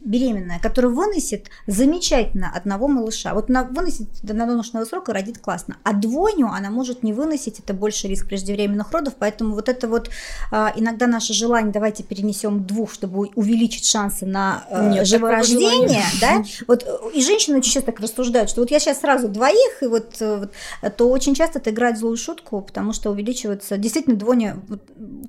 [0.00, 3.34] беременная, которая выносит замечательно одного малыша.
[3.34, 5.76] Вот она выносит до надоношенного срока, родит классно.
[5.82, 10.10] А двойню она может не выносить, это больше риск преждевременных родов, поэтому вот это вот
[10.50, 16.42] а, иногда наше желание, давайте перенесем двух, чтобы увеличить шансы на э, Нет, живорождение, да,
[16.66, 20.16] вот и женщины очень часто так рассуждают, что вот я сейчас сразу двоих, и вот,
[20.20, 20.46] э,
[20.82, 24.82] вот то очень часто это играет злую шутку, потому что увеличивается, действительно, двойня, вот,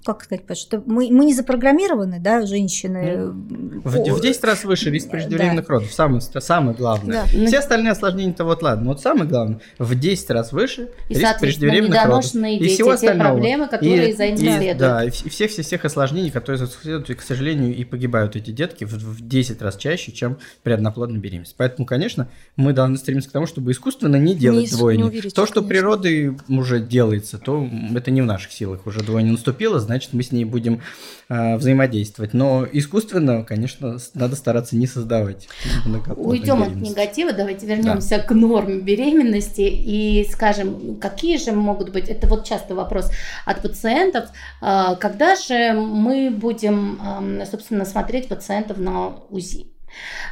[0.06, 5.10] как сказать, что мы, мы не запрограммированы, да, женщины, в, в 10 раз выше риск
[5.10, 5.74] преждевременных Да.
[5.74, 5.92] родов.
[5.92, 7.26] Самое, самое главное.
[7.34, 7.46] Да.
[7.48, 8.88] Все остальные осложнения-то вот ладно.
[8.90, 12.06] Вот самое главное, в 10 раз выше И, риск преждевременных родов.
[12.06, 14.78] недоношенные И дети, всего те проблемы, которые за этим и- следуют.
[14.78, 18.84] Да, и вс- и всех-всех осложнений, которые следуют, и, к сожалению, и погибают эти детки
[18.84, 21.56] в, в 10 раз чаще, чем при одноплодной беременности.
[21.58, 24.98] Поэтому, конечно, мы должны стремиться к тому, чтобы искусственно не делать Не- двойни.
[25.00, 25.70] не увеличивать, то, что конечно.
[25.70, 28.86] природой уже делается, то это не в наших силах.
[28.86, 30.82] Уже двойня наступила, значит, мы с ней будем
[31.34, 32.34] а, взаимодействовать.
[32.34, 35.48] Но искусственно, конечно, надо стараться не создавать
[36.18, 42.28] Уйдем от негатива, давайте вернемся к норме беременности и скажем, какие же могут быть, это
[42.28, 43.12] вот часто вопрос
[43.46, 44.30] от пациентов,
[44.62, 47.00] а, когда же мы будем,
[47.50, 49.71] собственно, смотреть пациентов на УЗИ?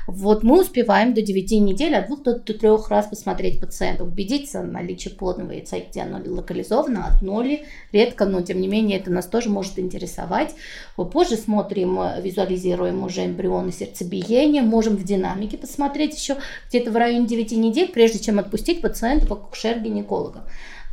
[0.07, 4.67] Вот мы успеваем до 9 недель, от двух до трех раз посмотреть пациента, убедиться в
[4.67, 9.11] наличии плодного яйца, и где оно локализовано, одно ли, редко, но тем не менее это
[9.11, 10.55] нас тоже может интересовать.
[10.95, 16.37] Позже смотрим, визуализируем уже эмбрионы сердцебиения, можем в динамике посмотреть еще
[16.69, 20.43] где-то в районе 9 недель, прежде чем отпустить пациента к акушер-гинекологам.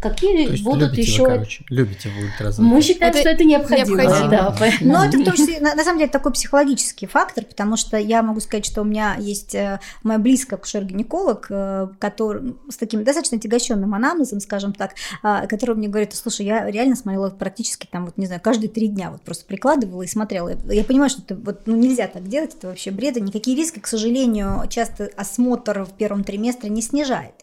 [0.00, 1.22] Какие То есть будут любите еще...
[1.22, 2.66] вы, короче, любите вы ультразвук.
[2.66, 4.02] Мы считаем, Это что это необходимо.
[4.02, 4.30] необходимо.
[4.30, 7.96] да, Но это в том числе, на, на самом деле, такой психологический фактор, потому что
[7.96, 13.04] я могу сказать, что у меня есть э, моя близкая акушер-гинеколог, э, который с таким
[13.04, 18.04] достаточно тягощенным анамнезом, скажем так, а, который мне говорит, слушай, я реально смотрела практически там,
[18.04, 20.50] вот не знаю, каждые три дня вот просто прикладывала и смотрела.
[20.50, 23.56] Я, я понимаю, что это вот ну, нельзя так делать, это вообще бред, и никакие
[23.56, 27.34] риски, к сожалению, часто осмотр в первом триместре не снижает.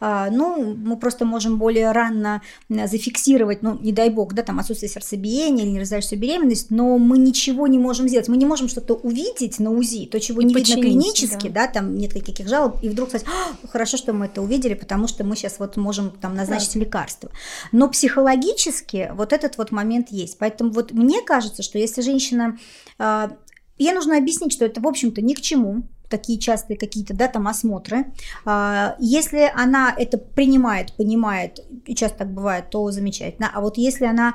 [0.00, 4.90] А, ну, мы просто можем более рано зафиксировать, ну, не дай бог, да, там отсутствие
[4.90, 8.28] сердцебиения или неразрешающую беременность, но мы ничего не можем сделать.
[8.28, 11.66] Мы не можем что-то увидеть на УЗИ, то, чего И не видно клинически, да.
[11.66, 15.24] там нет никаких жалоб, и вдруг сказать, «А, хорошо, что мы это увидели, потому что
[15.24, 17.30] мы сейчас вот можем там назначить лекарство.
[17.72, 20.38] Но психологически вот этот вот момент есть.
[20.38, 22.58] Поэтому вот мне кажется, что если женщина...
[22.98, 23.32] а,
[23.78, 27.48] Ей нужно объяснить, что это, в общем-то, ни к чему, такие частые какие-то, да, там
[27.48, 28.06] осмотры.
[28.44, 33.50] А, Если она это принимает, понимает, и часто так бывает, то замечательно.
[33.54, 34.34] А вот если она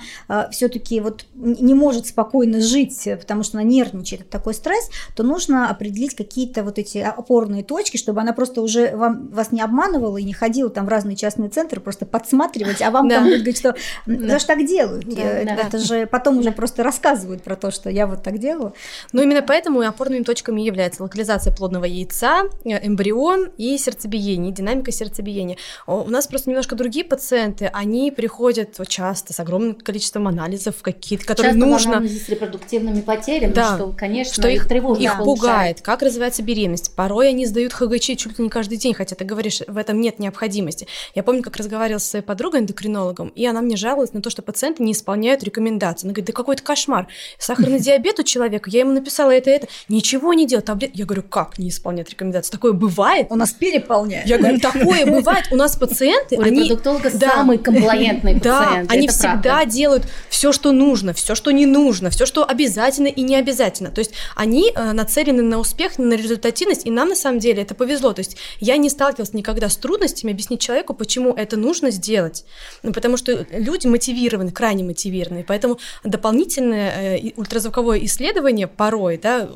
[0.52, 5.70] все-таки вот не может спокойно жить, потому что она нервничает, это такой стресс, то нужно
[5.70, 10.24] определить какие-то вот эти опорные точки, чтобы она просто уже вам, вас не обманывала и
[10.24, 13.16] не ходила там в разные частные центры просто подсматривать, а вам Да.
[13.16, 13.70] там будут говорить, что
[14.08, 14.34] «М, Да.
[14.34, 15.06] за что так делают.
[15.08, 15.56] Да, Э, да.
[15.56, 18.74] Это же потом уже просто рассказывают про то, что я вот так делаю.
[19.12, 24.92] Но именно поэтому и опорными точками является локализация плодного яйца, э, эмбрион и сердцебиение, динамика
[24.92, 25.56] сердцебиения.
[25.88, 31.54] У нас просто немножко другие пациенты, они приходят часто с огромным количеством анализов, какие-то, которые
[31.54, 33.76] Часто нужно, с репродуктивными потерями, Да.
[33.76, 35.40] что, конечно, что их, тревожно их повышает.
[35.40, 36.94] пугает, как развивается беременность.
[36.98, 40.20] Порой они сдают ХГЧ чуть ли не каждый день, хотя ты говоришь, в этом нет
[40.20, 40.86] необходимости.
[41.16, 44.42] Я помню, как разговаривала со своей подругой эндокринологом, и она мне жаловалась на то, что
[44.42, 46.08] пациенты не исполняют рекомендации.
[46.08, 47.08] Она говорит, да какой-то кошмар.
[47.40, 50.92] Сахарный диабет у человека, я ему написала это, это, ничего не делал, таблет.
[50.94, 52.52] Я говорю, как не исполнять рекомендации?
[52.52, 53.28] Такое бывает?
[53.30, 54.28] У нас переполняет.
[54.28, 55.48] Я говорю, такое бывает.
[55.52, 56.64] У нас пациенты, У они...
[56.64, 57.30] репродуктолога Да.
[57.30, 58.92] самый комплаентный Да, пациент.
[58.92, 63.22] они это всегда делают все, что нужно, все, что не нужно, все, что обязательно и
[63.22, 63.92] не обязательно.
[63.92, 67.76] То есть они э, нацелены на успех, на результативность, и нам на самом деле это
[67.76, 68.14] повезло.
[68.14, 72.46] То есть я не сталкивалась никогда с трудностями объяснить человеку, почему это нужно сделать.
[72.82, 79.50] Ну, потому что люди мотивированы, крайне мотивированы, поэтому дополнительное э, ультразвуковое исследование порой, да,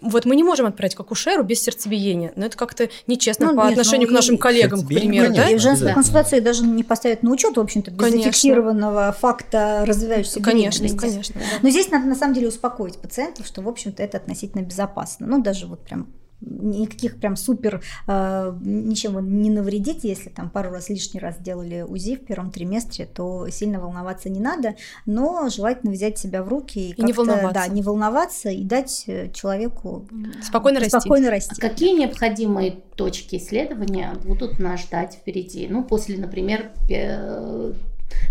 [0.00, 3.62] вот мы не можем отправить к акушеру без сердцебиения, но это как-то нечестно Ну, по
[3.62, 5.48] нет, отношению ну, к нашим и- коллегам, к примеру, да?
[5.48, 8.22] И в женской консультации даже не поставят на учет, в общем-то, без Конечно.
[8.24, 11.06] зафиксированного факта развивающейся Конечно, беременности.
[11.10, 11.34] конечно.
[11.40, 11.46] да.
[11.62, 15.26] Но здесь надо на самом деле успокоить пациентов, что, в общем-то, это относительно безопасно.
[15.26, 16.08] Ну, даже вот прям
[16.44, 21.82] никаких прям супер э, ничем вы не навредите, если там пару раз лишний раз делали
[21.82, 24.74] УЗИ в первом триместре, то сильно волноваться не надо,
[25.06, 27.52] но желательно взять себя в руки и, И не волноваться.
[27.52, 30.06] Да, не волноваться и дать э, человеку
[30.42, 30.98] Спокойно расти.
[30.98, 31.54] спокойно расти.
[31.58, 35.66] А какие необходимые точки исследования будут нас ждать впереди?
[35.68, 36.70] Ну, после, например,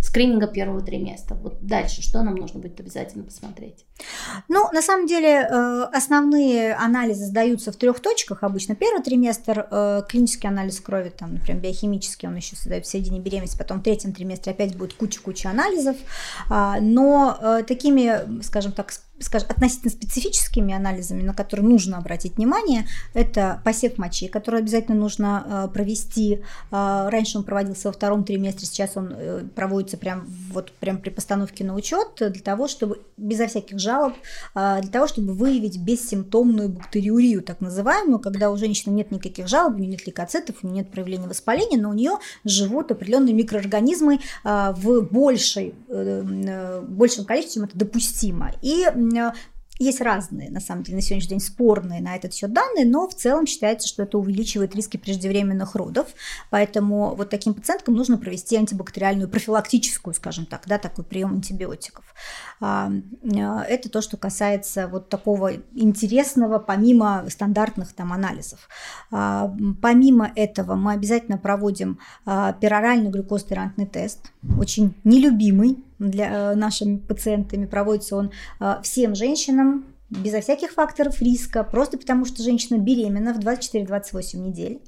[0.01, 1.35] скрининга первого триместра.
[1.35, 3.85] Вот дальше, что нам нужно будет обязательно посмотреть?
[4.47, 8.75] Ну, на самом деле, э, основные анализы сдаются в трех точках обычно.
[8.75, 13.57] Первый триместр э, клинический анализ крови, там, например, биохимический, он еще сдает в середине беременности,
[13.57, 15.95] потом в третьем триместре опять будет куча-куча анализов.
[16.49, 18.91] А, Но э, такими, скажем так,
[19.23, 25.45] скажем, относительно специфическими анализами, на которые нужно обратить внимание, это посев мочи, который обязательно нужно
[25.45, 26.41] э, провести.
[26.71, 31.09] Э, Раньше он проводился во втором триместре, сейчас он э, проводится прям, вот, прям при
[31.09, 34.13] постановке на учет для того, чтобы безо всяких жалоб,
[34.55, 39.77] для того, чтобы выявить бессимптомную бактериурию, так называемую, когда у женщины нет никаких жалоб, у
[39.77, 45.01] нее нет лейкоцитов, у нее нет проявления воспаления, но у нее живут определенные микроорганизмы в
[45.01, 48.51] большей, большем количестве, чем это допустимо.
[48.61, 48.87] И
[49.81, 53.15] есть разные, на самом деле, на сегодняшний день спорные на этот счет данные, но в
[53.15, 56.07] целом считается, что это увеличивает риски преждевременных родов.
[56.51, 62.05] Поэтому вот таким пациенткам нужно провести антибактериальную профилактическую, скажем так, да, такой прием антибиотиков.
[62.59, 62.91] А,
[63.23, 63.37] э,
[63.69, 68.69] это то, что касается вот такого интересного, помимо стандартных там анализов.
[69.09, 76.97] А, помимо этого мы обязательно проводим а, пероральный глюкозтолерантный тест, очень нелюбимый для э, нашими
[76.97, 77.65] пациентами.
[77.65, 78.31] Проводится он
[78.83, 84.81] всем женщинам безо всяких факторов риска, просто потому что женщина беременна в 24-28 недель.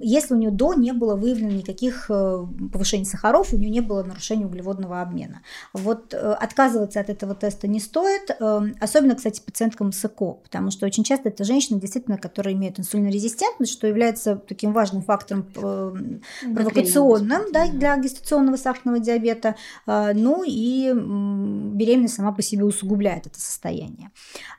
[0.00, 4.02] Если у нее до не было выявлено никаких э, повышений сахаров, у нее не было
[4.02, 5.42] нарушения углеводного обмена.
[5.74, 10.70] Вот э, отказываться от этого теста не стоит, э, особенно, кстати, пациенткам с ЭКО, потому
[10.70, 17.52] что очень часто это женщины, действительно, которые имеют инсулинорезистентность, что является таким важным фактором провокационным
[17.52, 24.10] да, для гестационного сахарного диабета, ну и беременность сама по себе усугубляет это состояние.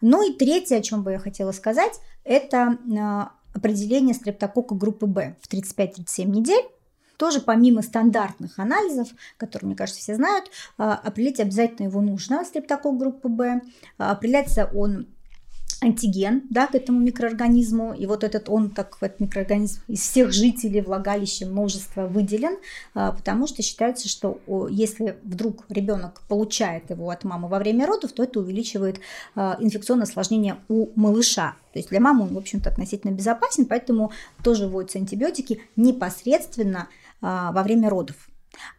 [0.01, 2.77] Ну и третье, о чем бы я хотела сказать, это
[3.55, 6.65] определение стрептокока группы Б в 35-37 недель.
[7.17, 12.97] Тоже помимо стандартных анализов, которые, мне кажется, все знают, а, определить обязательно его нужно, стрептокок
[12.97, 13.61] группы Б.
[13.97, 15.07] А, определяется он
[15.81, 20.81] антиген да, к этому микроорганизму, и вот этот он, так этот микроорганизм из всех жителей
[20.81, 22.57] влагалища множества выделен,
[22.93, 28.11] а, потому что считается, что если вдруг ребенок получает его от мамы во время родов,
[28.13, 28.99] то это увеличивает
[29.35, 31.55] а, инфекционное осложнение у малыша.
[31.73, 34.11] То есть для мамы он, в общем-то, относительно безопасен, поэтому
[34.43, 36.87] тоже вводятся антибиотики непосредственно
[37.21, 38.15] а, во время родов.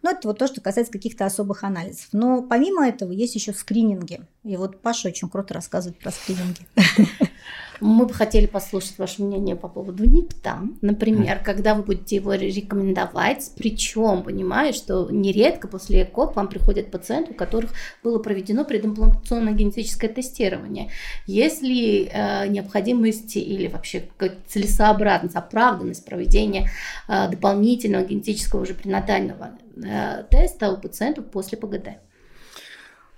[0.03, 2.09] Но это вот то, что касается каких-то особых анализов.
[2.13, 4.21] Но помимо этого есть еще скрининги.
[4.45, 6.67] И вот Паша очень круто рассказывает про скрининги.
[7.81, 10.61] Мы бы хотели послушать ваше мнение по поводу НИПТа.
[10.81, 16.91] Например, когда вы будете его рекомендовать, причем, понимая, что нередко после ЭКО к вам приходят
[16.91, 20.91] пациенты, у которых было проведено предимплантационное генетическое тестирование.
[21.27, 24.09] Есть ли э, необходимость или вообще
[24.47, 26.71] целесообразность, оправданность проведения
[27.09, 31.89] э, дополнительного генетического уже пренатального э, теста у пациентов после ПГД?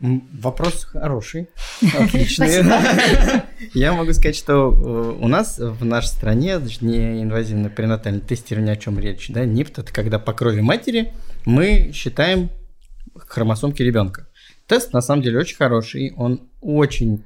[0.00, 1.48] Вопрос хороший,
[1.98, 2.48] отличный.
[3.74, 9.00] Я могу сказать, что э, у нас в нашей стране неинвазивное пренатальное тестирование, о чем
[9.00, 11.12] речь, да, НИПТ, это когда по крови матери
[11.44, 12.50] мы считаем
[13.16, 14.28] хромосомки ребенка.
[14.68, 17.24] Тест на самом деле очень хороший, он очень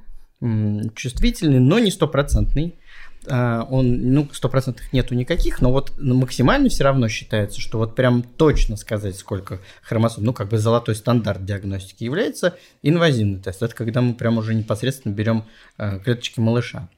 [0.95, 2.79] чувствительный, но не стопроцентный.
[3.27, 7.95] А, он, ну, сто процентов нету никаких, но вот максимально все равно считается, что вот
[7.95, 13.63] прям точно сказать, сколько хромосом, ну, как бы золотой стандарт диагностики является инвазивный тест.
[13.63, 15.45] Это когда мы прям уже непосредственно берем
[15.77, 16.89] а, клеточки малыша.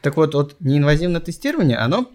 [0.00, 2.10] Так вот, вот неинвазивное тестирование, оно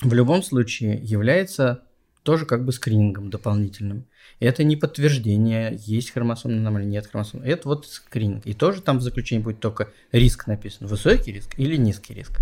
[0.00, 1.82] в любом случае является
[2.28, 4.04] тоже как бы скринингом дополнительным.
[4.38, 7.40] Это не подтверждение, есть хромосомная аномалия, нет хромосом.
[7.42, 8.44] Это вот скрининг.
[8.44, 10.88] И тоже там в заключении будет только риск написан.
[10.88, 12.32] Высокий риск или низкий риск.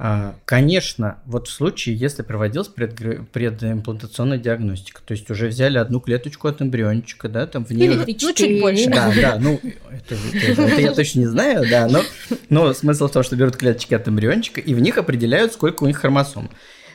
[0.00, 2.96] А, конечно, вот в случае, если проводилась пред,
[3.30, 7.84] предимплантационная диагностика, то есть уже взяли одну клеточку от эмбриончика, да, там в ней...
[7.86, 8.90] Или ну, чуть больше.
[8.90, 9.60] Да, да, ну,
[9.92, 12.02] это, это, это я точно не знаю, да, но,
[12.48, 15.86] но смысл в том, что берут клеточки от эмбриончика и в них определяют, сколько у
[15.86, 16.50] них хромосом.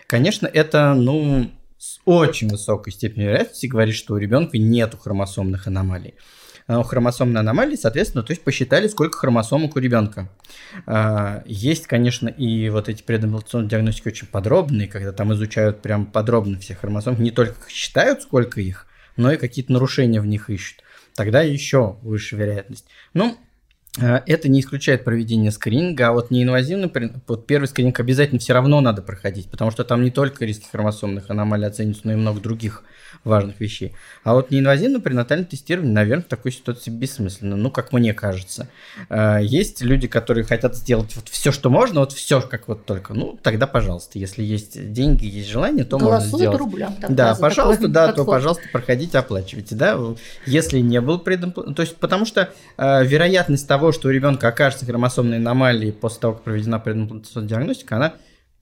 [0.06, 6.14] Конечно, это, ну, с очень высокой степенью вероятности говорит, что у ребенка нет хромосомных аномалий.
[6.68, 10.30] А у хромосомной аномалии, соответственно, то есть посчитали, сколько хромосомок у ребенка.
[10.86, 16.60] А, есть, конечно, и вот эти предимплантационные диагностики очень подробные, когда там изучают прям подробно
[16.60, 20.84] все хромосомы, не только считают, сколько их, но и какие-то нарушения в них ищут.
[21.16, 22.86] Тогда еще выше вероятность.
[23.14, 23.38] Ну,
[24.02, 26.92] это не исключает проведение скрининга, а вот неинвазивный,
[27.28, 31.30] вот первый скрининг обязательно все равно надо проходить, потому что там не только риски хромосомных
[31.30, 32.84] аномалий оцениваются, но и много других
[33.24, 33.94] важных вещей.
[34.24, 38.70] А вот неинвазивное пренатальное тестирование, наверное, в такой ситуации бессмысленно, ну, как мне кажется.
[39.10, 43.14] Э, есть люди, которые хотят сделать вот все, что можно, вот все, как вот только.
[43.14, 46.60] Ну, тогда, пожалуйста, если есть деньги, есть желание, то Голосуют можно сделать.
[46.60, 46.96] рублям.
[47.10, 48.26] Да, пожалуйста, да, подход.
[48.26, 50.00] то, пожалуйста, проходите, оплачивайте, да.
[50.46, 54.86] Если не был предимплантат, то есть, потому что э, вероятность того, что у ребенка окажется
[54.86, 58.14] хромосомной аномалией после того, как проведена предимплантационная диагностика, она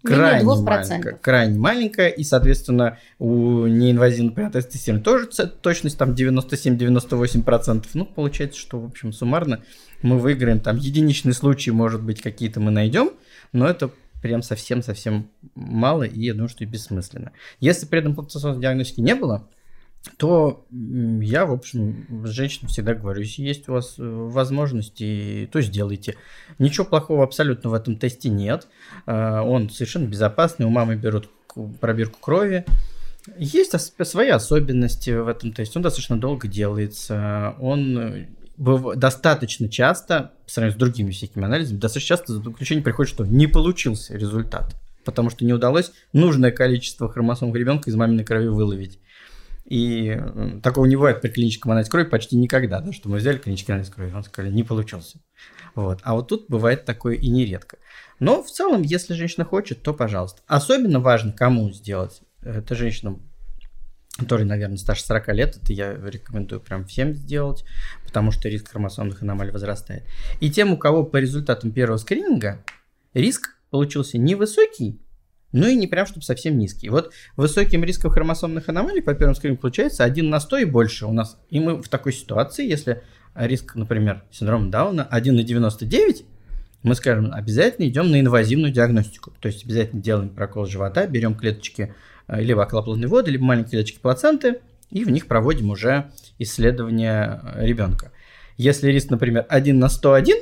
[0.04, 7.86] крайне маленькая, крайне маленькая, и, соответственно, у неинвазивного пренатального тестирования тоже точность там 97-98%.
[7.94, 9.64] Ну, получается, что, в общем, суммарно
[10.02, 10.60] мы выиграем.
[10.60, 13.12] Там единичный случай, может быть, какие-то мы найдем,
[13.52, 13.90] но это
[14.22, 17.32] прям совсем-совсем мало, и я думаю, что и бессмысленно.
[17.60, 19.48] Если предимплантационной диагностики не было,
[20.18, 26.16] то я, в общем, женщинам всегда говорю, если есть у вас э, возможности, то сделайте.
[26.60, 28.68] Ничего плохого абсолютно в этом тесте нет.
[29.06, 31.30] А, он совершенно безопасный, у мамы берут
[31.80, 32.66] пробирку крови.
[33.38, 35.78] Есть свои особенности в этом тесте.
[35.78, 37.56] Он достаточно долго делается.
[37.60, 43.46] Он достаточно часто, по сравнению с другими всякими анализами, достаточно часто заключение приходит, что не
[43.46, 49.00] получился результат, потому что не удалось нужное количество хромосом ребенка из маминой крови выловить.
[49.68, 50.18] И
[50.64, 53.90] такого не бывает при клиническом анализе крови почти никогда, да, что мы взяли клинический анализ
[53.90, 55.20] крови, он сказали, не получился.
[55.76, 56.00] Вот.
[56.04, 57.78] А вот тут бывает такое и нередко.
[58.20, 60.42] Но в целом, если женщина хочет, то пожалуйста.
[60.48, 62.22] Особенно важно, кому сделать.
[62.42, 63.30] Это женщинам,
[64.18, 67.66] которые, наверное, старше 40 лет, это я рекомендую прям всем сделать,
[68.06, 70.06] потому что риск хромосомных аномалий возрастает.
[70.40, 72.64] И тем, у кого по результатам первого скрининга
[73.14, 75.02] риск получился невысокий,
[75.52, 76.90] ну и не прям, чтобы совсем низкий.
[76.90, 81.14] Вот высоким риском хромосомных аномалий по первому скринингу получается 1 на 100 и больше у
[81.14, 81.38] нас.
[81.50, 83.04] И мы в такой ситуации, если
[83.36, 86.26] риск, например, синдрома Дауна 1 на 99,
[86.84, 89.32] мы скажем, обязательно идем на инвазивную диагностику.
[89.40, 91.94] То есть обязательно делаем прокол живота, берем клеточки
[92.28, 97.66] э, либо околоплодной воды, либо маленькие клеточки плаценты, и в них проводим уже исследование э,
[97.66, 98.12] ребенка.
[98.58, 100.38] Если риск, например, 1 на 101,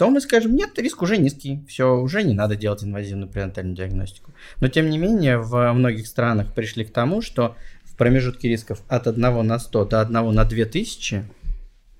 [0.00, 4.32] то мы скажем, нет, риск уже низкий, все, уже не надо делать инвазивную пренатальную диагностику.
[4.58, 9.06] Но тем не менее, в многих странах пришли к тому, что в промежутке рисков от
[9.06, 11.24] 1 на 100 до 1 на 2000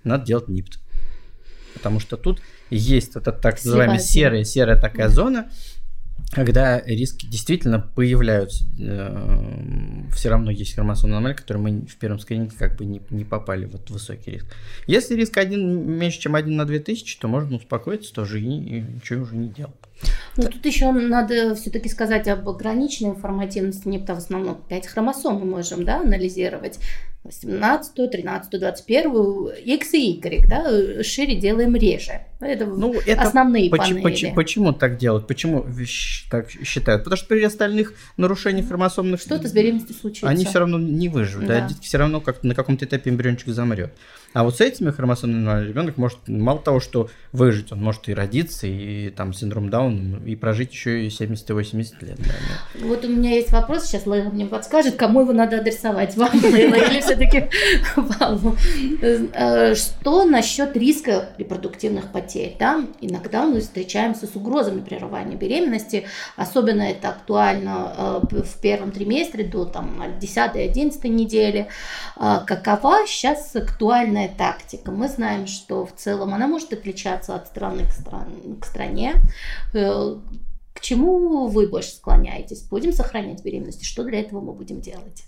[0.03, 0.79] надо делать НИПТ.
[1.75, 2.41] Потому что тут
[2.71, 5.15] есть вот эта так называемая серая, серая такая да.
[5.15, 5.51] зона,
[6.31, 12.55] когда риски действительно появляются, э, все равно есть хромосомная аномалия, которые мы в первом скрининге
[12.57, 14.47] как бы не, не попали в вот высокий риск.
[14.87, 19.23] Если риск один, меньше, чем 1 на 2000, то можно успокоиться тоже и, и ничего
[19.23, 19.75] уже не делать.
[20.37, 24.15] Ну, тут еще надо все-таки сказать об ограниченной информативности НИПТа.
[24.15, 26.79] В основном 5 хромосом мы можем да, анализировать.
[27.29, 32.23] 17, 13, 21, X и Y, да, шире делаем реже.
[32.41, 34.03] Это, ну, это основные почему, панели.
[34.03, 35.27] Почему, почему так делать?
[35.27, 35.67] Почему
[36.31, 37.05] так считают?
[37.05, 39.21] Потому что при остальных нарушениях хромосомных...
[39.21, 40.29] Что-то с беременностью случится.
[40.29, 41.69] Они все равно не выживут, да.
[41.69, 41.75] да?
[41.83, 43.93] все равно как на каком-то этапе эмбриончик замрет.
[44.33, 48.67] А вот с этими хромосомными ребенок может мало того, что выжить, он может и родиться,
[48.67, 52.17] и там синдром Дауна, и прожить еще и 70-80 лет.
[52.19, 52.87] Да, да.
[52.87, 57.01] Вот у меня есть вопрос, сейчас Лейла мне подскажет, кому его надо адресовать, вам, или
[57.01, 57.49] все-таки
[57.97, 58.57] вам.
[59.03, 62.57] Э, что насчет риска репродуктивных потерь?
[62.59, 62.85] Да?
[63.01, 66.07] Иногда мы встречаемся с угрозами прерывания беременности,
[66.37, 71.67] особенно это актуально э, в первом триместре до там, 10-11 недели.
[72.17, 74.91] А какова сейчас актуальная определенная тактика.
[74.91, 78.27] Мы знаем, что в целом она может отличаться от страны к, стран,
[78.61, 79.15] к стране.
[79.75, 80.17] Э,
[80.75, 82.63] к чему вы больше склоняетесь?
[82.63, 83.85] Будем сохранять беременность?
[83.85, 85.25] Что для этого мы будем делать?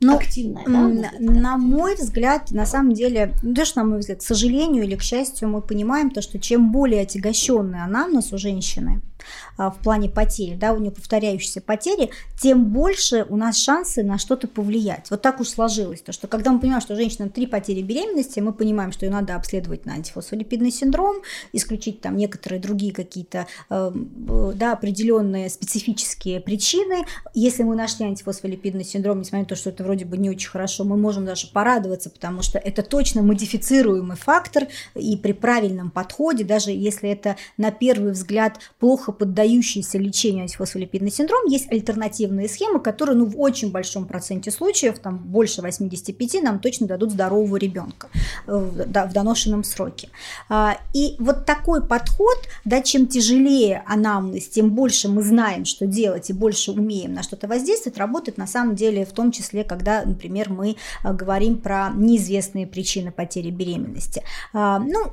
[0.00, 0.72] Ну, Активная, да?
[0.72, 4.94] На, на мой взгляд, на самом деле, ну, даже на мой взгляд, к сожалению или
[4.94, 9.17] к счастью, мы понимаем то, что чем более отягощенный анамнез у женщины, а,
[9.56, 12.10] в плане потери, да, у нее повторяющиеся потери,
[12.40, 15.10] тем больше у нас шансы на что-то повлиять.
[15.10, 18.52] Вот так уж сложилось, то, что когда мы понимаем, что женщина три потери беременности, мы
[18.52, 21.16] понимаем, что ее надо обследовать на антифосфолипидный синдром,
[21.52, 24.10] исключить там некоторые другие какие-то эм,
[24.54, 27.04] да, определенные специфические причины.
[27.34, 30.84] Если мы нашли антифосфолипидный синдром, несмотря на то, что это вроде бы не очень хорошо,
[30.84, 36.70] мы можем даже порадоваться, потому что это точно модифицируемый фактор, и при правильном подходе, даже
[36.70, 43.26] если это на первый взгляд плохо поддающиеся лечению антифосфолипидный синдром, есть альтернативные схемы, которые ну,
[43.26, 48.08] в очень большом проценте случаев, там больше 85, нам точно дадут здорового ребенка
[48.46, 50.08] э, в доношенном сроке.
[50.48, 56.30] А, и вот такой подход, да, чем тяжелее анамнез, тем больше мы знаем, что делать
[56.30, 60.50] и больше умеем на что-то воздействовать, работает на самом деле в том числе, когда, например,
[60.50, 64.22] мы э, говорим про неизвестные причины потери беременности.
[64.52, 65.12] А, ну,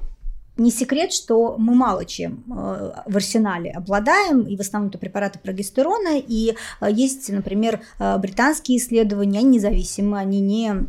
[0.58, 5.39] не секрет, что мы мало чем э, в арсенале обладаем, и в основном это препараты
[5.39, 10.86] прогестерона, и э, есть, например, э, британские исследования, они независимые, они не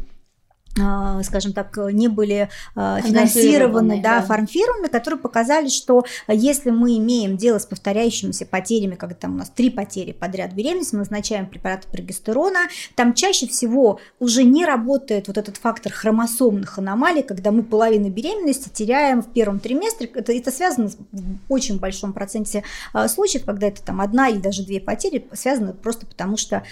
[1.22, 4.26] скажем так, не были а, финансированы да, да.
[4.26, 9.50] фармфирмами, которые показали, что если мы имеем дело с повторяющимися потерями, когда там у нас
[9.50, 15.38] три потери подряд беременности, мы назначаем препараты прогестерона, там чаще всего уже не работает вот
[15.38, 20.10] этот фактор хромосомных аномалий, когда мы половину беременности теряем в первом триместре.
[20.14, 24.64] Это, это связано в очень большом проценте а, случаев, когда это там одна или даже
[24.64, 26.62] две потери, связано просто потому, что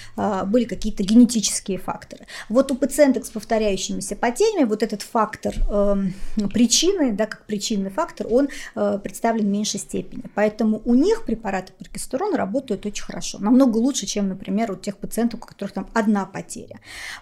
[0.46, 2.26] были какие-то генетические факторы.
[2.48, 7.90] Вот у пациенток с повторяющими повторяющимися потерями, вот этот фактор э, причины, да, как причинный
[7.90, 10.22] фактор, он э, представлен в меньшей степени.
[10.34, 15.40] Поэтому у них препараты прогестерона работают очень хорошо, намного лучше, чем, например, у тех пациентов,
[15.42, 16.80] у которых там одна потеря.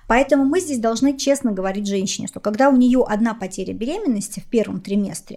[0.09, 4.45] Поэтому мы здесь должны честно говорить женщине, что когда у нее одна потеря беременности в
[4.45, 5.37] первом триместре,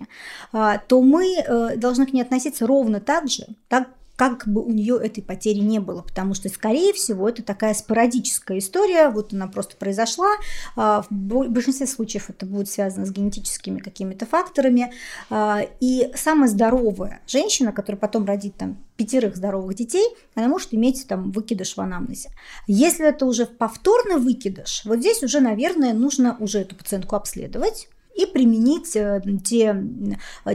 [0.53, 4.71] э, то мы э, должны к ней относиться ровно так же, так как бы у
[4.71, 9.47] нее этой потери не было, потому что, скорее всего, это такая спорадическая история, вот она
[9.47, 10.29] просто произошла,
[10.75, 14.93] а, в большинстве случаев это будет связано с генетическими какими-то факторами,
[15.29, 21.05] а, и самая здоровая женщина, которая потом родит там пятерых здоровых детей, она может иметь
[21.07, 22.29] там выкидыш в анамнезе.
[22.67, 28.25] Если это уже повторный выкидыш, вот здесь уже, наверное, нужно уже эту пациентку обследовать, и
[28.25, 29.75] применить э, те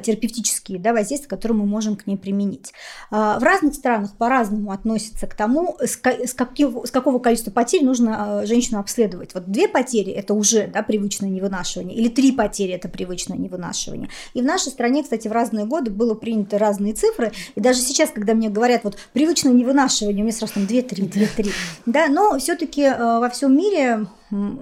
[0.02, 2.72] терапевтические да, воздействия, которые мы можем к ней применить.
[3.10, 8.42] А, в разных странах по-разному относятся к тому, с, каких, с какого количества потерь нужно
[8.42, 9.34] э, женщину обследовать.
[9.34, 14.08] Вот две потери– это уже да, привычное невынашивание, или три потери– это привычное невынашивание.
[14.34, 18.10] И в нашей стране, кстати, в разные годы было принято разные цифры, и даже сейчас,
[18.10, 21.50] когда мне говорят, вот привычное невынашивание, у меня сразу там 2-3, 2-3,
[21.86, 24.06] да, но все-таки э, во всем мире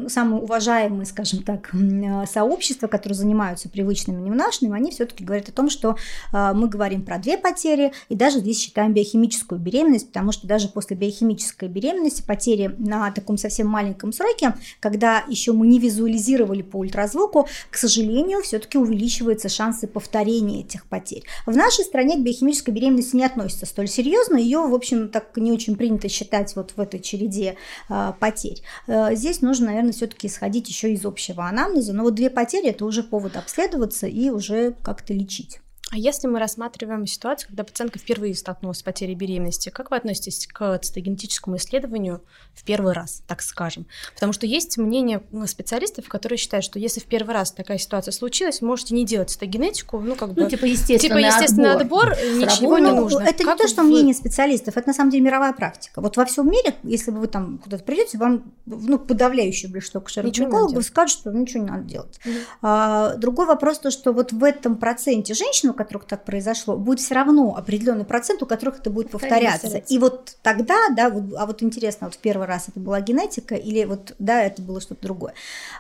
[0.09, 5.69] самые уважаемые, скажем так, э, сообщества, которые занимаются привычными невнашными, они все-таки говорят о том,
[5.69, 5.97] что
[6.33, 10.69] э, мы говорим про две потери, и даже здесь считаем биохимическую беременность, потому что даже
[10.69, 16.79] после биохимической беременности потери на таком совсем маленьком сроке, когда еще мы не визуализировали по
[16.79, 21.25] ультразвуку, к сожалению, все-таки увеличиваются шансы повторения этих потерь.
[21.47, 25.53] В нашей стране к биохимической беременности не относится столь серьезно, ее, в общем, так не
[25.53, 27.57] очень принято считать вот в этой череде
[27.89, 28.63] э, потерь.
[28.87, 31.93] Здесь нужно нужно, наверное, все-таки исходить еще из общего анамнеза.
[31.93, 35.61] Но вот две потери это уже повод обследоваться и уже как-то лечить.
[35.91, 40.47] А если мы рассматриваем ситуацию, когда пациентка впервые столкнулась с потерей беременности, как вы относитесь
[40.47, 42.23] к цитогенетическому исследованию
[42.53, 43.87] в первый раз, так скажем?
[44.13, 48.61] Потому что есть мнение специалистов, которые считают, что если в первый раз такая ситуация случилась,
[48.61, 50.43] можете не делать цитогенетику, ну как бы...
[50.43, 53.21] Ну, типа естественный, типа естественный отбор, отбор ничего ну, не нужно.
[53.21, 53.89] Это как не то, что вы...
[53.89, 56.03] мнение специалистов, это на самом деле мировая практика.
[56.03, 61.19] Вот во всем мире, если вы там куда-то придете, вам ну, подавляющее большинство кошерогинекологов скажут,
[61.19, 62.21] что ничего не надо делать.
[62.27, 62.35] Угу.
[62.61, 67.15] А, другой вопрос то, что вот в этом проценте женщин, которых так произошло, будет все
[67.15, 69.79] равно определенный процент, у которых это будет повторяться.
[69.89, 73.55] И вот тогда, да, вот, а вот интересно, вот в первый раз это была генетика
[73.55, 75.35] или вот, да, это было что-то другое.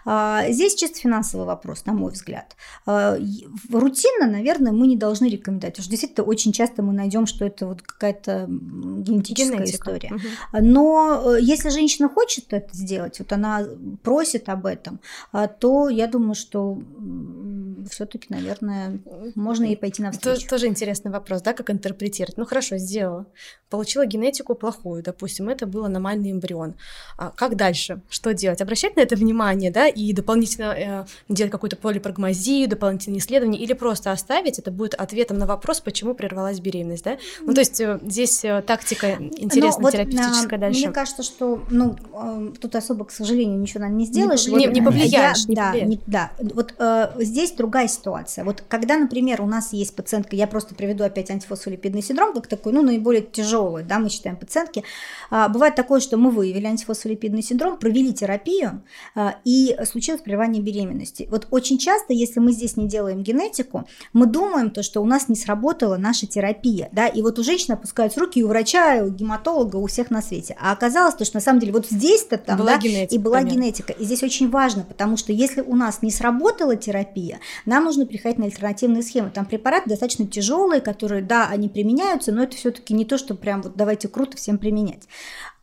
[0.05, 2.57] А, здесь чисто финансовый вопрос, на мой взгляд.
[2.87, 3.19] А,
[3.71, 7.67] рутинно, наверное, мы не должны рекомендовать, потому что действительно очень часто мы найдем, что это
[7.67, 9.77] вот какая-то генетическая Генетика.
[9.77, 10.15] история.
[10.15, 10.63] Угу.
[10.63, 13.67] Но э, если женщина хочет это сделать, вот она
[14.03, 15.01] просит об этом,
[15.33, 16.79] а, то я думаю, что
[17.91, 19.01] все-таки, наверное,
[19.35, 20.37] можно ей пойти навстречу.
[20.37, 22.37] Тоже, тоже интересный вопрос, да, как интерпретировать.
[22.37, 23.27] Ну хорошо, сделала.
[23.71, 26.75] Получила генетику плохую, допустим, это был аномальный эмбрион.
[27.17, 28.01] А как дальше?
[28.09, 28.61] Что делать?
[28.61, 34.13] Обращать на это внимание, да, и дополнительно э, делать какую-то полипрагмазию, дополнительные исследования, или просто
[34.13, 37.19] оставить, это будет ответом на вопрос, почему прервалась беременность, да?
[37.41, 40.81] Ну, то есть э, здесь э, тактика интересная, вот терапевтическая дальше.
[40.81, 44.47] Мне кажется, что, ну, э, тут особо, к сожалению, ничего, наверное, не сделаешь.
[44.47, 45.45] Не, вот, не повлияешь.
[45.45, 45.89] Я, не да, повлияешь.
[45.91, 48.45] Не, да, вот э, здесь другая ситуация.
[48.45, 52.73] Вот когда, например, у нас есть пациентка, я просто приведу опять антифосфолипидный синдром, как такой,
[52.73, 54.85] ну, наиболее тяжелый, да, мы считаем пациентки.
[55.31, 58.83] А, бывает такое, что мы выявили антифосфолипидный синдром, провели терапию,
[59.15, 61.29] а, и случилось прерывание беременности.
[61.31, 65.29] Вот очень часто, если мы здесь не делаем генетику, мы думаем то, что у нас
[65.29, 69.03] не сработала наша терапия, да, и вот у женщины опускаются руки и у врача, и
[69.03, 70.57] у гематолога, у всех на свете.
[70.61, 73.39] А оказалось то, что на самом деле вот здесь-то там, была да, генетика, и была
[73.39, 73.57] понятно.
[73.57, 73.93] генетика.
[73.93, 78.39] И здесь очень важно, потому что если у нас не сработала терапия, нам нужно переходить
[78.39, 79.31] на альтернативные схемы.
[79.31, 83.63] Там препараты достаточно тяжелые, которые, да, они применяются, но это все-таки не то, что прям
[83.63, 85.09] вот давайте круто всем применять.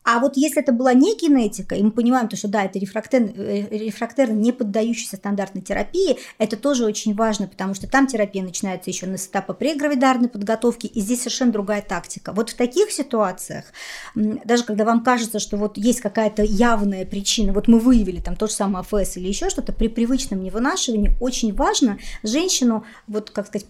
[0.05, 3.31] А вот если это была не генетика, и мы понимаем, то, что да, это рефрактерно,
[3.35, 8.91] э, рефрактерно не поддающийся стандартной терапии, это тоже очень важно, потому что там терапия начинается
[8.91, 12.33] еще с этапа прегравидарной подготовки, и здесь совершенно другая тактика.
[12.33, 13.65] Вот в таких ситуациях,
[14.13, 18.45] даже когда вам кажется, что вот есть какая-то явная причина, вот мы выявили там то
[18.45, 23.67] же самое АФС или еще что-то, при привычном невынашивании очень важно женщину, вот как сказать,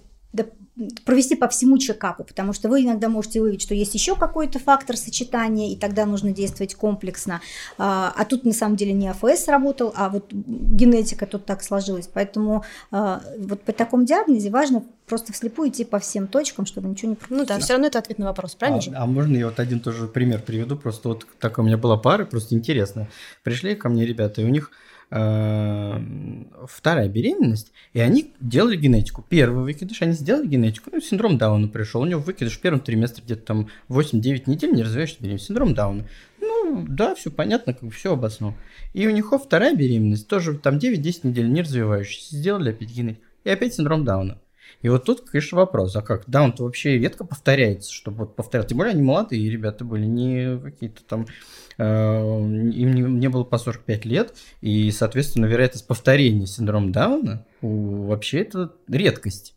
[1.05, 4.97] провести по всему чекапу, потому что вы иногда можете выявить, что есть еще какой-то фактор
[4.97, 7.41] сочетания, и тогда нужно действовать комплексно.
[7.77, 12.09] А, а тут на самом деле не АФС работал, а вот генетика тут так сложилась.
[12.13, 17.11] Поэтому а, вот по такому диагнозе важно просто вслепую идти по всем точкам, чтобы ничего
[17.11, 17.37] не пропустить.
[17.37, 18.91] Ну да, все равно это ответ на вопрос, правильно а, же?
[18.93, 20.75] А можно я вот один тоже пример приведу?
[20.75, 23.07] Просто вот так у меня была пара, просто интересно.
[23.43, 24.71] Пришли ко мне ребята, и у них
[25.09, 29.25] вторая беременность, и они делали генетику.
[29.29, 33.23] Первый выкидыш, они сделали генетику, ну, синдром Дауна пришел, у него выкидыш в первом триместре
[33.23, 36.05] где-то там 8-9 недель, не развиваешься беременность, синдром Дауна.
[36.41, 38.53] Ну, да, все понятно, как все обоснул.
[38.93, 43.23] И у них вторая беременность, тоже там 9-10 недель, не развивающаяся, сделали опять генетику.
[43.43, 44.39] И опять синдром Дауна.
[44.81, 46.29] И вот тут, конечно, вопрос, а как?
[46.29, 48.67] Даун-то вообще редко повторяется, чтобы вот повторять.
[48.67, 51.25] Тем более они молодые ребята были, не какие-то там
[51.77, 58.39] Э, им не, не было по 45 лет, и, соответственно, вероятность повторения синдрома Дауна вообще
[58.39, 59.55] это редкость.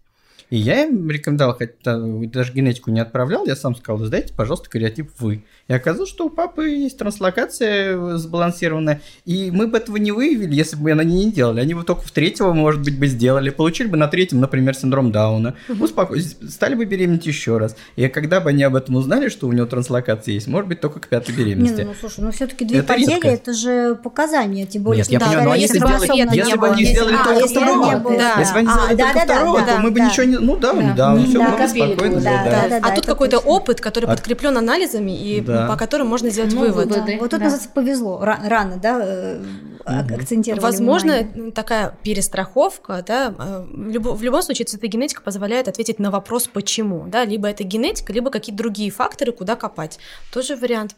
[0.50, 5.10] И я им рекомендовал, хотя даже генетику не отправлял, я сам сказал, сдайте, пожалуйста, кариотип
[5.18, 5.44] вы.
[5.68, 10.76] И оказалось, что у папы есть транслокация сбалансированная, и мы бы этого не выявили, если
[10.76, 11.60] бы они не делали.
[11.60, 15.12] Они бы только в третьего, может быть, бы сделали, получили бы на третьем, например, синдром
[15.12, 15.84] Дауна, угу.
[15.84, 17.76] успокоились, стали бы беременеть еще раз.
[17.96, 21.00] И когда бы они об этом узнали, что у него транслокация есть, может быть, только
[21.00, 21.80] к пятой беременности.
[21.80, 23.28] Не, ну, ну слушай, ну все-таки две это потери, редко.
[23.28, 25.90] это же показания, тем более, Нет, я понимаю, но если, бы,
[26.34, 29.90] если бы они сделали а, только второго, если бы они сделали только второго, то мы
[29.90, 30.37] бы ничего не...
[30.38, 32.80] Ну да, да, все было спокойно.
[32.82, 36.88] А тут какой-то опыт, который а подкреплен анализами, и по которым можно сделать ну, вывод.
[36.88, 39.42] Вот тут, называется, повезло, рано, да, э,
[39.84, 41.24] акцентировали Возможно,
[41.54, 47.48] такая перестраховка, да, э, в любом случае цитогенетика позволяет ответить на вопрос «почему?», да, либо
[47.48, 49.98] это генетика, либо какие-то другие факторы, куда копать.
[50.32, 50.96] Тоже вариант,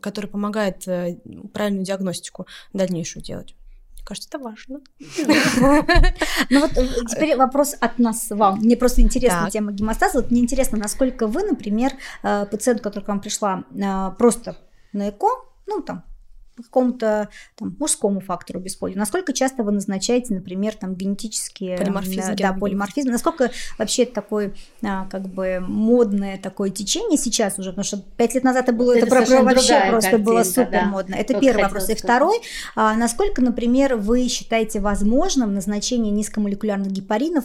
[0.00, 1.16] который помогает э,
[1.52, 3.54] правильную диагностику дальнейшую делать.
[4.02, 4.80] Мне кажется, это важно.
[6.50, 8.58] Ну вот э, теперь вопрос от нас вам.
[8.58, 10.20] Мне просто интересна тема гемостаза.
[10.20, 11.92] Вот мне интересно, насколько вы, например,
[12.24, 14.56] э, пациент, который к вам пришла э, просто
[14.92, 15.28] на ЭКО,
[15.66, 16.04] ну там
[16.62, 18.98] какому-то там, мужскому фактору бесплодия.
[18.98, 23.10] Насколько часто вы назначаете, например, там генетические полиморфизм, да, полиморфизм?
[23.10, 28.34] Насколько вообще это такое а, как бы модное такое течение сейчас уже, потому что пять
[28.34, 30.84] лет назад это было это, это вообще просто картинка, было супер да.
[30.86, 31.14] модно.
[31.14, 31.88] Это Только первый вопрос.
[31.88, 32.40] И второй,
[32.74, 37.44] а, насколько, например, вы считаете возможным назначение низкомолекулярных гепаринов?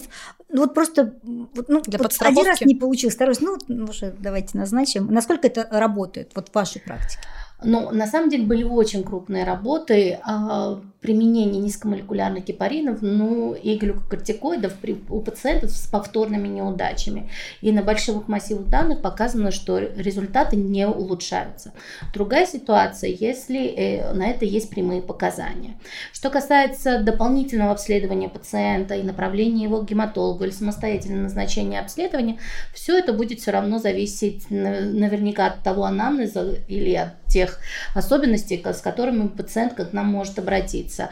[0.49, 4.57] Ну вот просто ну, Для вот один раз не получилось, второй раз, ну, уже давайте
[4.57, 5.07] назначим.
[5.07, 7.19] Насколько это работает вот в вашей практике?
[7.63, 14.73] Но на самом деле были очень крупные работы о применении низкомолекулярных гепаринов, ну и глюкокортикоидов
[14.75, 17.29] при, у пациентов с повторными неудачами.
[17.61, 21.71] И на больших массивах данных показано, что результаты не улучшаются.
[22.13, 25.79] Другая ситуация, если э, на это есть прямые показания.
[26.11, 32.37] Что касается дополнительного обследования пациента и направления его к гематологу или самостоятельного назначения обследования,
[32.73, 37.46] все это будет все равно зависеть наверняка от того анамнеза или от тех
[37.93, 41.09] особенностей, с которыми пациентка к нам может обратиться.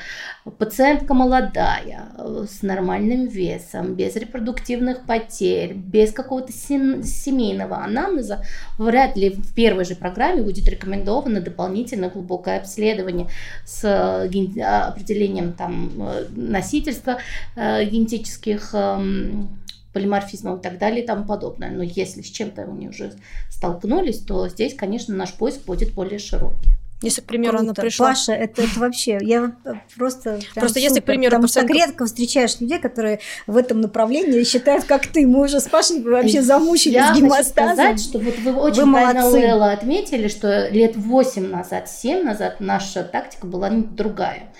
[0.57, 2.05] Пациентка молодая,
[2.49, 8.43] с нормальным весом, без репродуктивных потерь, без какого-то семейного анамнеза,
[8.77, 13.27] вряд ли в первой же программе будет рекомендовано дополнительно глубокое обследование
[13.65, 14.25] с э,
[14.61, 17.17] определением там, э, носительства
[17.55, 19.59] э, генетических эм,
[19.95, 21.71] полиморфизмом и так далее и тому подобное.
[21.71, 23.13] Но если с чем-то они уже
[23.49, 26.71] столкнулись, то здесь, конечно, наш поиск будет более широкий.
[27.01, 27.63] Если, к примеру, Круто.
[27.63, 28.07] она пришла...
[28.09, 29.55] Паша, это, это вообще, я
[29.97, 31.73] просто Просто если, к примеру, потому пациентка...
[31.73, 35.27] что редко встречаешь людей, которые в этом направлении считают, как ты.
[35.27, 37.77] Мы уже с Пашей вообще замучились я гемостазом.
[37.77, 41.89] Я хочу сказать, что вот вы очень вы правильно, Лейла, отметили, что лет 8 назад,
[41.89, 44.53] 7 назад наша тактика была другая.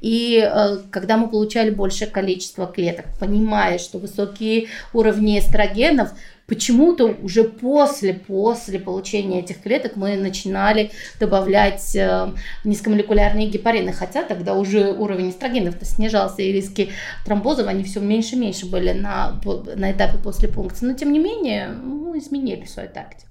[0.00, 6.12] И э, когда мы получали большее количество клеток, понимая, что высокие уровни эстрогенов
[6.50, 10.90] почему-то уже после, после получения этих клеток мы начинали
[11.20, 12.34] добавлять э,
[12.64, 16.90] низкомолекулярные гепарины, хотя тогда уже уровень эстрогенов снижался, и риски
[17.24, 19.40] тромбозов, они все меньше и меньше были на,
[19.76, 20.86] на этапе после пункции.
[20.86, 23.28] Но, тем не менее, мы изменили свою тактику.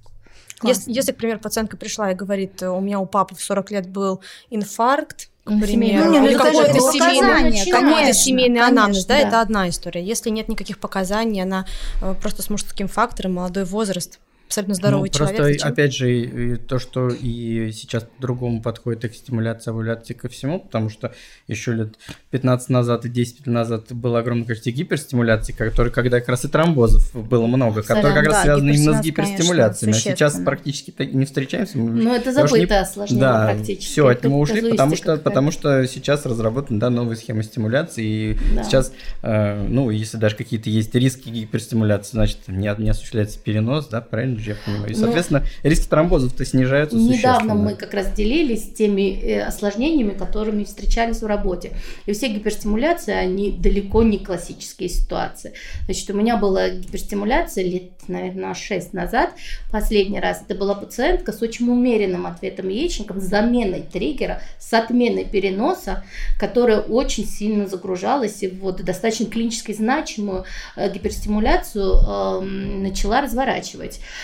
[0.62, 3.88] Если, если, к примеру, пациентка пришла и говорит, у меня у папы в 40 лет
[3.88, 9.68] был инфаркт, к примеру, ну, или какой-то семейный, какой семейный анамнез, да, да, это одна
[9.68, 10.02] история.
[10.02, 11.66] Если нет никаких показаний, она
[12.00, 14.18] э, просто с мужским фактором, молодой возраст,
[14.50, 15.36] абсолютно здоровый ну, человек.
[15.36, 15.72] Просто, зачем?
[15.72, 20.90] опять же, то, что и сейчас по-другому подходит и к стимуляции, овуляции, ко всему, потому
[20.90, 21.14] что
[21.46, 21.94] еще лет
[22.30, 26.48] 15 назад и 10 лет назад было огромное количество гиперстимуляций, которые, когда как раз и
[26.48, 29.92] тромбозов было много, которые как да, раз связаны именно с гиперстимуляциями.
[29.92, 31.78] Конечно, а сейчас практически не встречаемся.
[31.78, 32.74] Ну, это забытое не...
[32.74, 33.92] осложнение да, практически.
[33.92, 38.38] Все, от него ушли, потому что, потому что сейчас разработаны да, новые схемы стимуляции, и
[38.56, 38.64] да.
[38.64, 38.92] сейчас,
[39.22, 44.39] э, ну, если даже какие-то есть риски гиперстимуляции, значит, не, не осуществляется перенос, да, правильно?
[44.46, 44.90] Я понимаю.
[44.90, 50.10] И, ну, соответственно, Но риски тромбозов-то снижаются Недавно мы как раз делились теми э, осложнениями,
[50.10, 51.72] которыми встречались в работе.
[52.06, 55.52] И все гиперстимуляции, они далеко не классические ситуации.
[55.84, 59.30] Значит, у меня была гиперстимуляция лет, наверное, 6 назад.
[59.70, 65.24] Последний раз это была пациентка с очень умеренным ответом яичником, с заменой триггера, с отменой
[65.24, 66.04] переноса,
[66.38, 70.44] которая очень сильно загружалась и вот достаточно клинически значимую
[70.76, 74.00] э, гиперстимуляцию э, начала разворачивать.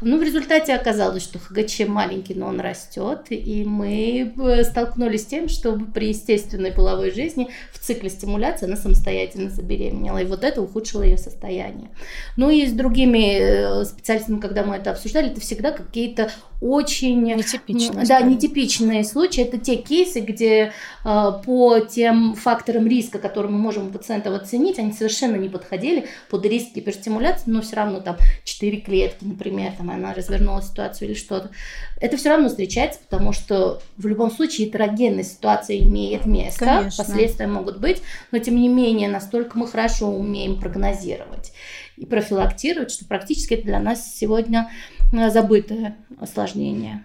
[0.00, 5.26] Ну, в результате оказалось, что ХГЧ маленький, но он растет, и мы э, столкнулись с
[5.26, 10.62] тем, что при естественной половой жизни в цикле стимуляции она самостоятельно забеременела, и вот это
[10.62, 11.90] ухудшило ее состояние.
[12.36, 16.30] Ну и с другими э, специалистами, когда мы это обсуждали, это всегда какие-то
[16.60, 19.42] очень нетипичные, да, нетипичные случаи.
[19.42, 20.72] Это те кейсы, где
[21.04, 26.06] э, по тем факторам риска, которые мы можем у пациентов оценить, они совершенно не подходили
[26.30, 31.14] под риск гиперстимуляции, но все равно там 4 клетки, например, там она развернула ситуацию или
[31.16, 31.50] что-то.
[32.00, 37.04] Это все равно встречается, потому что в любом случае гетерогенная ситуация имеет место, Конечно.
[37.04, 41.52] последствия могут быть, но тем не менее настолько мы хорошо умеем прогнозировать
[41.96, 44.70] и профилактировать, что практически это для нас сегодня
[45.12, 47.04] э, забытое осложнение.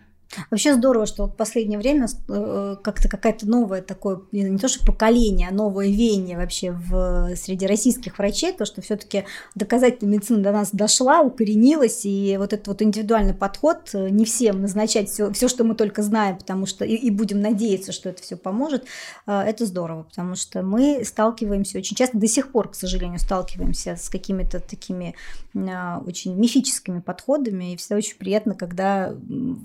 [0.49, 5.49] Вообще здорово, что в последнее время э, как-то какая-то новое такое, не то что поколение,
[5.49, 9.25] а новое веяние вообще в, среди российских врачей, то, что все-таки
[9.55, 14.61] доказательная медицина до нас дошла, укоренилась, и вот этот вот индивидуальный подход, э, не всем
[14.61, 18.21] назначать все, все что мы только знаем, потому что и, и будем надеяться, что это
[18.21, 18.85] все поможет,
[19.27, 23.95] э, это здорово, потому что мы сталкиваемся очень часто, до сих пор, к сожалению, сталкиваемся
[23.95, 25.15] с какими-то такими
[25.55, 29.13] очень мифическими подходами, и всегда очень приятно, когда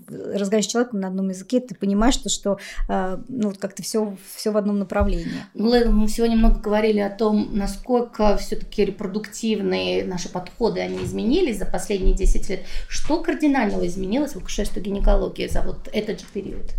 [0.07, 4.17] разговариваем разговариваешь с человеком на одном языке, ты понимаешь, что, что э, ну, как-то все,
[4.35, 5.27] все в одном направлении.
[5.55, 11.67] Ну, мы сегодня много говорили о том, насколько все-таки репродуктивные наши подходы, они изменились за
[11.67, 12.61] последние 10 лет.
[12.89, 16.73] Что кардинального изменилось в акушерстве гинекологии за вот этот же период?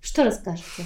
[0.00, 0.84] Что расскажете?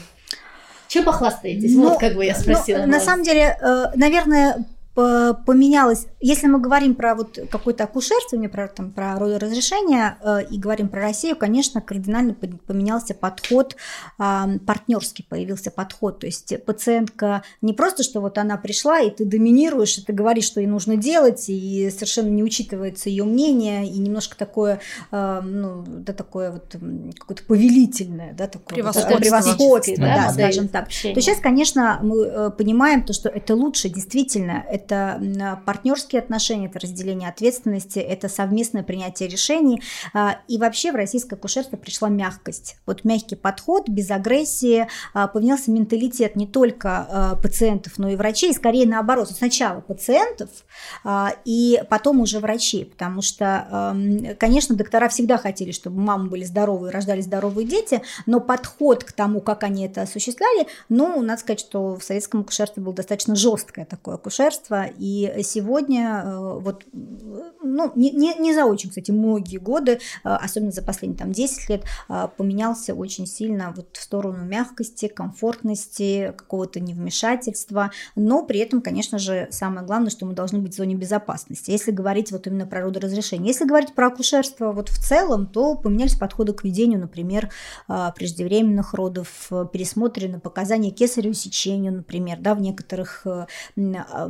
[0.88, 1.74] Чем похвастаетесь?
[1.74, 2.78] Ну, вот как бы я ну, спросила.
[2.78, 8.68] Ну, на самом деле, э, наверное, поменялось, если мы говорим про вот какое-то акушерствование, про,
[8.68, 13.76] там, про родоразрешение э, и говорим про Россию, конечно, кардинально поменялся подход,
[14.18, 19.24] э, партнерский появился подход, то есть пациентка не просто, что вот она пришла, и ты
[19.24, 23.98] доминируешь, и ты говоришь, что ей нужно делать, и совершенно не учитывается ее мнение, и
[23.98, 24.80] немножко такое,
[25.10, 26.76] э, ну, да, такое вот
[27.18, 30.84] какое-то повелительное, да, такое превосходство, вот, превосходство да, да, скажем так.
[30.84, 31.14] Общения.
[31.14, 36.80] То сейчас, конечно, мы э, понимаем то, что это лучше, действительно, это партнерские отношения, это
[36.80, 39.82] разделение ответственности, это совместное принятие решений.
[40.12, 42.76] А, и вообще в российское акушерство пришла мягкость.
[42.86, 48.52] Вот мягкий подход, без агрессии, а, поменялся менталитет не только а, пациентов, но и врачей,
[48.54, 49.30] скорее наоборот.
[49.30, 50.50] Сначала пациентов
[51.44, 53.94] и потом уже врачей, потому что,
[54.38, 59.12] конечно, доктора всегда хотели, чтобы мамы были здоровы и рождали здоровые дети, но подход к
[59.12, 63.84] тому, как они это осуществляли, ну, надо сказать, что в советском акушерстве было достаточно жесткое
[63.84, 64.86] такое акушерство, государства.
[64.98, 70.70] И сегодня, э, вот, ну, не, не, не за очень, кстати, многие годы, э, особенно
[70.70, 76.80] за последние там, 10 лет, э, поменялся очень сильно вот в сторону мягкости, комфортности, какого-то
[76.80, 81.70] невмешательства, но при этом, конечно же, самое главное, что мы должны быть в зоне безопасности.
[81.70, 86.14] Если говорить вот именно про родоразрешение, если говорить про акушерство вот в целом, то поменялись
[86.14, 87.50] подходы к ведению, например,
[87.88, 93.26] преждевременных родов, пересмотрены показания кесарево сечению, например, да, в некоторых
[93.76, 94.28] Э,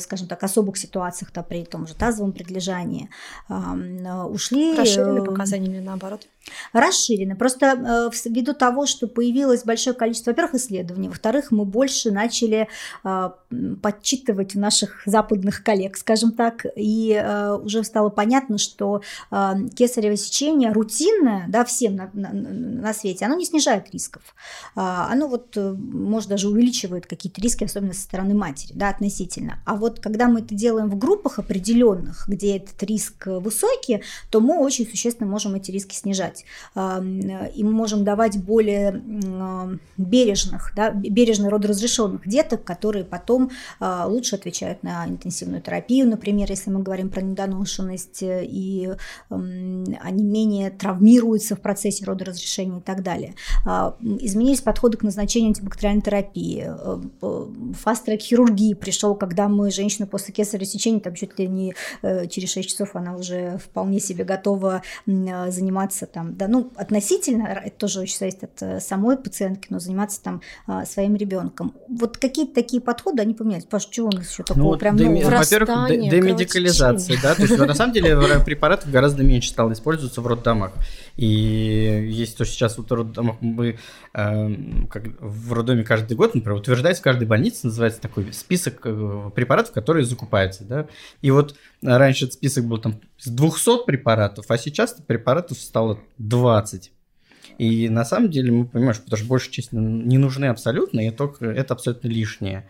[0.00, 3.10] скажем так, особых ситуациях, то при том же тазовом предлежании,
[3.48, 4.76] ушли...
[4.76, 6.26] Расширили э, показания или наоборот?
[6.72, 7.36] Расширены.
[7.36, 12.68] Просто э, ввиду того, что появилось большое количество, во-первых, исследований, во-вторых, мы больше начали
[13.04, 13.30] э,
[13.82, 20.72] подчитывать у наших западных коллег, скажем так, и э, уже стало понятно, что кесарево сечение
[20.72, 24.22] рутинное, да, всем на, на, на свете, оно не снижает рисков.
[24.76, 24.80] Э,
[25.10, 29.60] оно вот, может, даже увеличивает какие-то риски, особенно со стороны матери, да, относительно.
[29.64, 34.58] А вот когда мы это делаем в группах определенных, где этот риск высокий, то мы
[34.58, 36.44] очень существенно можем эти риски снижать делать.
[37.54, 39.02] И мы можем давать более
[39.96, 46.50] бережных, да, бережный род разрешенных деток, которые потом а, лучше отвечают на интенсивную терапию, например,
[46.50, 48.90] если мы говорим про недоношенность, и
[49.30, 53.34] они менее травмируются в процессе родоразрешения и так далее.
[53.66, 56.70] А, изменились подходы к назначению антибактериальной терапии.
[57.74, 62.52] Фаст-трек хирургии пришел, когда мы женщину после кесарево сечения, там чуть ли не э, через
[62.52, 68.00] 6 часов она уже вполне себе готова заниматься там там, да, ну, относительно, это тоже
[68.00, 71.74] очень зависит от э, самой пациентки, но заниматься там а, своим ребенком.
[71.88, 73.64] Вот какие-то такие подходы, они поменялись.
[73.64, 75.30] Паш, чего у нас еще такого ну, прям нового?
[75.30, 80.72] Во-первых, демедикализация, да, то есть на самом деле препаратов гораздо меньше стало использоваться в роддомах.
[81.16, 83.78] И есть то, сейчас вот в роддомах мы
[84.14, 84.48] э,
[84.90, 89.72] как в роддоме каждый год, например, утверждается в каждой больнице, называется такой список э, препаратов,
[89.72, 90.88] которые закупаются, да.
[91.22, 96.90] И вот раньше этот список был там с 200 препаратов, а сейчас препаратов стало 20.
[97.58, 101.10] И на самом деле мы понимаем, что потому что большая часть не нужны абсолютно, и
[101.10, 102.68] только это абсолютно лишнее.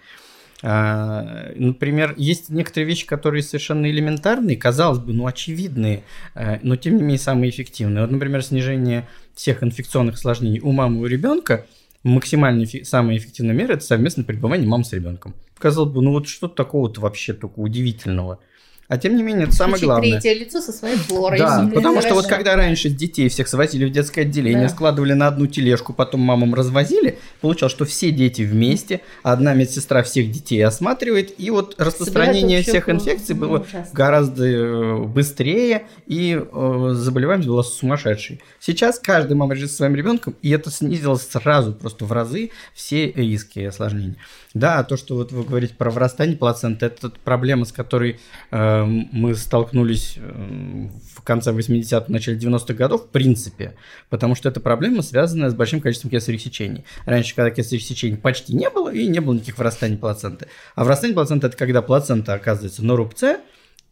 [0.67, 6.05] А, например, есть некоторые вещи, которые совершенно элементарные, казалось бы, ну, очевидные,
[6.35, 8.01] э, но тем не менее самые эффективные.
[8.01, 11.67] Вот, например, снижение всех инфекционных осложнений у мамы и у ребенка
[12.03, 15.35] максимально самая эффективная мера– это совместное пребывание мамы с ребенком.
[15.59, 18.39] Казалось бы, ну вот что такого-то вообще только удивительного–
[18.89, 20.21] а тем не менее, это самое главное.
[20.21, 21.39] третье лицо со своей флорой.
[21.39, 24.69] Да, потому что вот когда раньше детей всех свозили в детское отделение, да.
[24.69, 30.31] складывали на одну тележку, потом мамам развозили, получалось, что все дети вместе, одна медсестра всех
[30.31, 33.87] детей осматривает, и вот распространение всех инфекций было ужасно.
[33.93, 38.43] гораздо э, быстрее, и э, заболеваемость была сумасшедшей.
[38.61, 43.13] Сейчас каждый мама лежит со своим ребенком, и это снизилось сразу просто в разы все
[43.13, 44.17] риски и осложнения.
[44.55, 48.21] Да, то, что вот вы говорите про вырастание плаценты, это проблема, с которой
[48.53, 53.77] э, мы столкнулись э, в конце 80-х, начале 90-х годов, в принципе,
[54.11, 56.85] потому что это проблема, связанная с большим количеством кесаревых сечений.
[57.07, 60.49] Раньше, когда кесаревых сечений почти не было, и не было никаких вырастаний плаценты.
[60.75, 63.41] А вырастание плаценты– это когда плацента оказывается на рубце,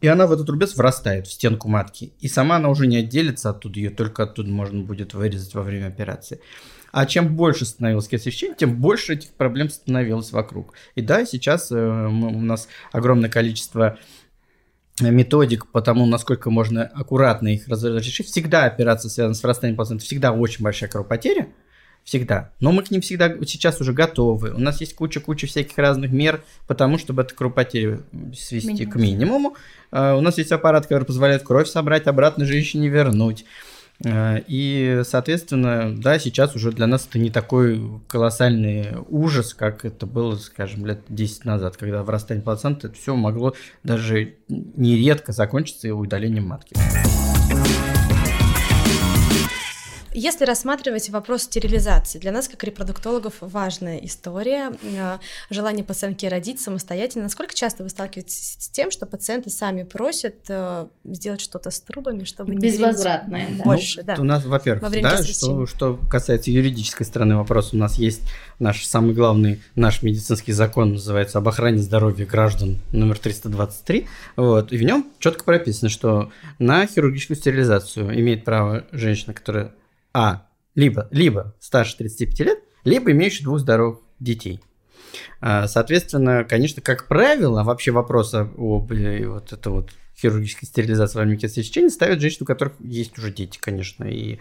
[0.01, 2.11] и она в этот рубец врастает в стенку матки.
[2.19, 5.87] И сама она уже не отделится оттуда, ее только оттуда можно будет вырезать во время
[5.87, 6.41] операции.
[6.91, 10.73] А чем больше становилось кесаревщин, тем больше этих проблем становилось вокруг.
[10.93, 13.97] И да, сейчас э, у нас огромное количество
[15.01, 18.27] методик по тому, насколько можно аккуратно их разрешить.
[18.27, 21.47] Всегда операция связана с вырастанием плаценты, всегда очень большая кровопотеря,
[22.03, 22.51] всегда.
[22.59, 24.53] Но мы к ним всегда сейчас уже готовы.
[24.53, 28.03] У нас есть куча-куча всяких разных мер, потому чтобы эту кровопотерю
[28.35, 28.91] свести Минимум.
[28.91, 29.55] к минимуму.
[29.91, 33.45] Uh, у нас есть аппарат, который позволяет кровь собрать, обратно женщине вернуть.
[34.03, 40.05] Э, и, соответственно, да, сейчас уже для нас это не такой колоссальный ужас, как это
[40.05, 46.47] было, скажем, лет 10 назад, когда вырастание плаценты, это все могло даже нередко закончиться удалением
[46.47, 46.75] матки.
[50.13, 55.17] Если рассматривать вопрос стерилизации, для нас, как репродуктологов, важная история, э,
[55.49, 57.23] желание пациентки родить самостоятельно.
[57.23, 62.25] Насколько часто вы сталкиваетесь с тем, что пациенты сами просят э, сделать что-то с трубами,
[62.25, 63.63] чтобы не Безвозвратное, да.
[63.63, 64.01] больше?
[64.01, 64.15] Ну, да.
[64.19, 68.21] У нас, во-первых, да, что, что касается юридической стороны вопроса, у нас есть
[68.59, 74.77] наш самый главный, наш медицинский закон, называется «Об охране здоровья граждан» номер 323, вот, и
[74.77, 79.73] в нем четко прописано, что на хирургическую стерилизацию имеет право женщина, которая
[80.13, 80.47] а.
[80.75, 84.59] Либо, либо старше 35 лет, либо имеющий двух здоровых детей.
[85.39, 91.25] А, соответственно, конечно, как правило, вообще вопрос об э, вот это вот хирургической стерилизации во
[91.25, 94.05] время сечения ставят женщин, у которых есть уже дети, конечно.
[94.05, 94.39] И,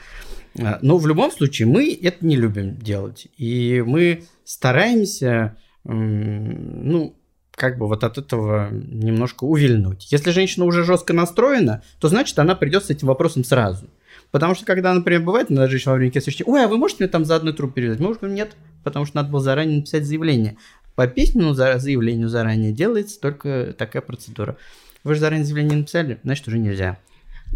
[0.58, 3.26] а, но в любом случае мы это не любим делать.
[3.36, 7.16] И мы стараемся, ну,
[7.54, 10.10] как бы вот от этого немножко увильнуть.
[10.10, 13.88] Если женщина уже жестко настроена, то значит она придет с этим вопросом сразу.
[14.32, 17.08] Потому что, когда, например, бывает, надо женщина во время кесаревича, ой, а вы можете мне
[17.08, 18.00] там за одну трубу перевязать?
[18.00, 20.56] Мы уже говорим, нет, потому что надо было заранее написать заявление.
[20.94, 24.56] По письменному заявлению заранее делается только такая процедура.
[25.04, 26.98] Вы же заранее заявление написали, значит, уже нельзя.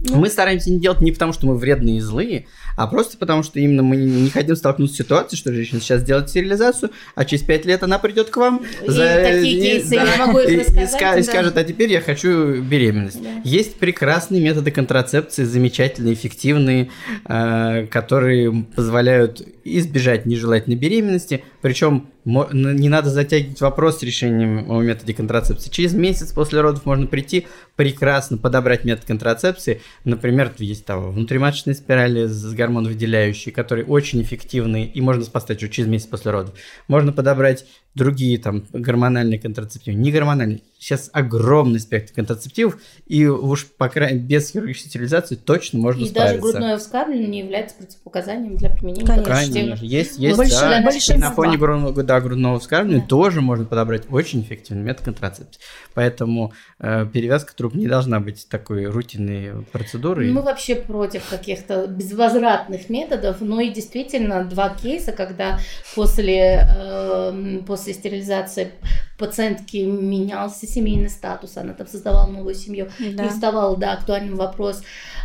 [0.03, 3.43] Ну, мы стараемся не делать не потому, что мы вредные и злые, а просто потому,
[3.43, 7.43] что именно мы не хотим столкнуться с ситуацией, что женщина сейчас сделает стерилизацию, а через
[7.43, 10.57] пять лет она придет к вам и за, такие кейсы, да, я могу их и,
[10.59, 11.19] рассказать, и, да.
[11.19, 13.23] и скажет, а теперь я хочу беременность.
[13.23, 13.29] Да.
[13.45, 16.91] Есть прекрасные методы контрацепции, замечательные, эффективные,
[17.25, 19.43] э, которые позволяют
[19.79, 25.71] избежать нежелательной беременности, причем не надо затягивать вопрос с решением о методе контрацепции.
[25.71, 27.47] Через месяц после родов можно прийти,
[27.77, 29.81] прекрасно подобрать метод контрацепции.
[30.05, 36.07] Например, есть там внутриматочные спирали с гормоновыделяющие, которые очень эффективны и можно спасать через месяц
[36.07, 36.55] после родов.
[36.89, 37.65] Можно подобрать
[37.97, 40.61] другие там гормональные контрацептивы, не гормональные.
[40.79, 42.77] Сейчас огромный спектр контрацептивов,
[43.07, 46.35] и уж по крайней без хирургической стерилизации точно можно и справиться.
[46.35, 49.55] И даже грудное вскармливание не является противопоказанием для применения Конечно.
[49.55, 49.85] Конечно.
[49.85, 50.83] Есть, есть, Больше, да.
[50.83, 51.17] Большинство.
[51.17, 53.09] На фоне грудного, да, грудного вскармливания да.
[53.09, 55.61] тоже можно подобрать очень эффективный метод контрацепции.
[55.95, 60.31] Поэтому э, перевязка труб не должна быть такой рутинной процедурой.
[60.31, 65.59] Мы вообще против каких-то безвозвратных методов, но и действительно два кейса, когда
[65.95, 68.73] после, э, после после стерилизации
[69.19, 73.25] пациентки менялся семейный статус, она там создавала новую семью, да.
[73.25, 74.83] и вставал, да, актуальный вопрос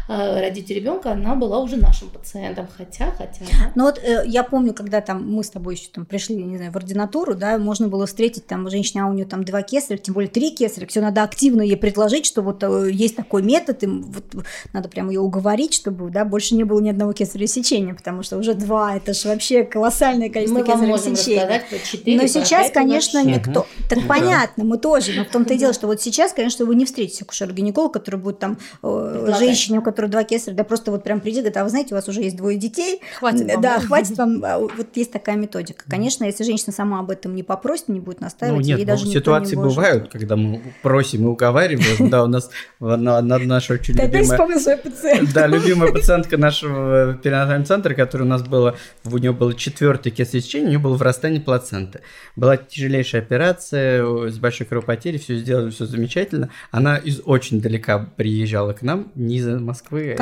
[0.08, 3.46] э, родить ребенка, она была уже нашим пациентом, хотя, хотя.
[3.46, 3.72] Да.
[3.76, 6.72] Ну вот э, я помню, когда там мы с тобой еще там пришли, не знаю,
[6.72, 10.14] в ординатуру, да, можно было встретить там женщину, а у нее там два кесаря, тем
[10.14, 13.88] более три кесаря, все надо активно ей предложить, что вот э, есть такой метод, и
[13.88, 14.24] вот
[14.72, 18.38] надо прямо ее уговорить, чтобы, да, больше не было ни одного кесарево сечения, потому что
[18.38, 22.22] уже два, это же вообще колоссальное количество мы кесарево сечения.
[22.22, 26.02] Но сейчас, конечно, никто, Так понятно, мы тоже, но в том-то и дело, что вот
[26.02, 30.56] сейчас, конечно, вы не встретите акушер-гинеколог, который будет там э, женщине, у которой два кесаря,
[30.56, 33.02] да просто вот прям придет, говорит, а вы знаете, у вас уже есть двое детей.
[33.20, 33.62] Хватит вам.
[33.62, 34.42] Да, хватит вам.
[34.52, 35.86] А, Вот есть такая методика.
[35.88, 38.92] Конечно, если женщина сама об этом не попросит, не будет Ну настаивать, нет, ей ну,
[38.92, 39.76] даже не ситуации вложит.
[39.78, 42.10] бывают, когда мы просим и уговариваем.
[42.10, 44.24] Да, у нас одна одна наша очень любимая...
[44.24, 45.34] вспомнил свою пациентку.
[45.34, 48.76] Да, любимая пациентка нашего перинатального центра, которая у нас была,
[49.06, 52.02] у нее было четвертое кесарево сечение, у нее было врастание плаценты.
[52.36, 56.50] Была тяжелейшая операция э, с большой кровопотерей, все сделали, все замечательно.
[56.72, 60.16] Она из очень далека приезжала к нам, не из Москвы, а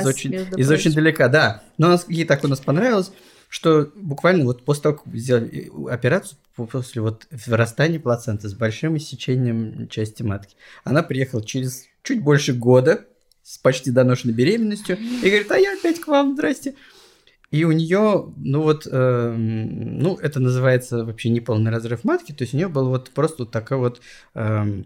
[0.00, 1.62] из очень, из очень далека, да.
[1.78, 3.12] Но она- ей так у нас понравилось,
[3.48, 8.96] что буквально вот после того, как сделали операцию, по- после вот вырастания плаценты с большим
[8.96, 13.04] иссечением части матки, она приехала через чуть больше года
[13.42, 16.74] с почти доношенной беременностью и говорит, а я опять к вам, здрасте.
[17.56, 22.52] И у нее, ну вот, эм, ну это называется вообще неполный разрыв матки, то есть
[22.52, 24.02] у нее был вот просто вот такой вот
[24.34, 24.84] эм,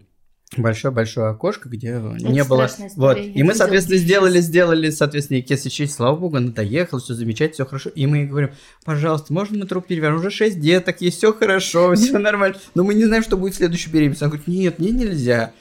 [0.55, 2.67] большое-большое окошко, где не было...
[2.67, 3.17] страшная Вот.
[3.17, 7.53] история, И мы, соответственно, сделали, сделали, соответственно, и кесарь слава богу, она доехала, все замечательно,
[7.55, 7.89] все хорошо.
[7.89, 8.51] И мы ей говорим,
[8.85, 10.19] пожалуйста, можно мы труп перевернем?
[10.19, 12.57] Уже 6 деток есть, все хорошо, все нормально.
[12.73, 14.23] Но мы не знаем, что будет в следующей беременности.
[14.23, 15.51] Она говорит, нет, мне нельзя.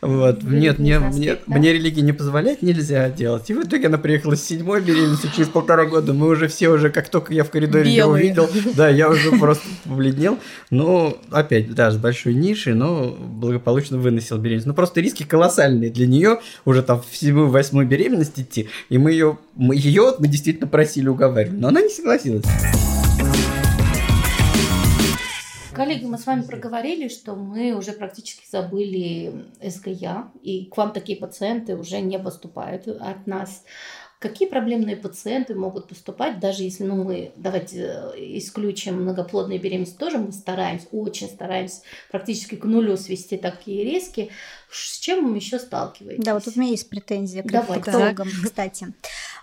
[0.00, 3.48] Вот, нет, мне, мне, мне религия не позволяет, нельзя делать.
[3.50, 6.12] И в итоге она приехала с седьмой беременностью через полтора года.
[6.12, 9.64] Мы уже все уже, как только я в коридоре ее увидел, да, я уже просто
[9.84, 10.38] побледнел.
[10.70, 14.66] Но опять, да, с большой нишей, но благополучно выносил беременность.
[14.66, 18.68] Ну, просто риски колоссальные для нее уже там в седьмую, восьмую беременность идти.
[18.88, 21.56] И мы ее, мы ее мы действительно просили, уговаривали.
[21.56, 22.44] Но она не согласилась.
[25.78, 31.18] Коллеги, мы с вами проговорили, что мы уже практически забыли СГЯ, и к вам такие
[31.18, 33.62] пациенты уже не поступают от нас.
[34.18, 40.18] Какие проблемные пациенты могут поступать, даже если ну, мы, давайте э, исключим многоплодные беременности, тоже
[40.18, 44.30] мы стараемся, очень стараемся практически к нулю свести такие риски.
[44.72, 46.24] С чем вы еще сталкиваетесь?
[46.24, 47.80] Да, вот у меня есть претензия к Давай.
[48.44, 48.92] кстати.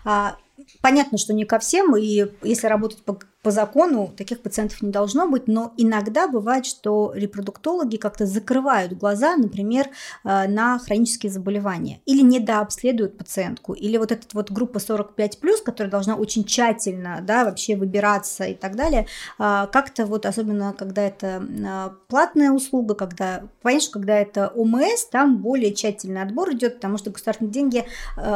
[0.04, 0.36] А,
[0.82, 5.30] понятно, что не ко всем, и если работать по, по закону, таких пациентов не должно
[5.30, 9.86] быть, но иногда бывает, что репродуктологи как-то закрывают глаза, например,
[10.24, 16.16] э, на хронические заболевания, или недообследуют пациентку, или вот эта вот группа 45+, которая должна
[16.16, 19.06] очень тщательно, да, вообще выбираться и так далее,
[19.38, 23.44] а, как-то вот, особенно когда это а, платная услуга, когда,
[23.80, 27.86] что когда это ОМС, там более тщательный отбор идет, потому что государственные деньги,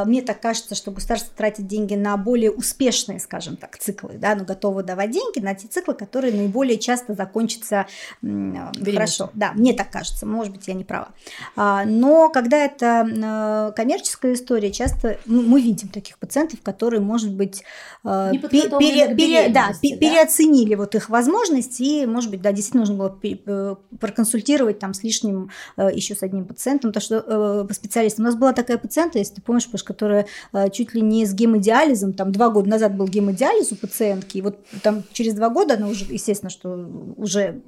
[0.06, 4.44] мне так кажется, что государство тратит деньги на более успешные, скажем так, циклы, да, но
[4.44, 7.86] готовы давать деньги на те циклы, которые наиболее часто закончатся
[8.24, 8.94] м, Беременностью.
[8.94, 9.30] хорошо.
[9.34, 11.10] Да, мне так кажется, может быть, я не права.
[11.56, 17.34] А, Но когда это э, коммерческая история, часто ну, мы видим таких пациентов, которые, может
[17.34, 17.64] быть,
[18.04, 18.32] э,
[18.80, 19.74] пере- к пере- да, да?
[19.98, 25.04] переоценили вот их возможности, и, может быть, да, действительно нужно было э, проконсультировать там с
[25.04, 28.26] лишним еще с одним пациентом, то что специалистом.
[28.26, 30.26] У нас была такая пациентка, если ты помнишь, Паш, которая
[30.72, 34.58] чуть ли не с гемодиализом, там два года назад был гемодиализ у пациентки, и вот
[34.82, 37.62] там через два года она уже, естественно, что уже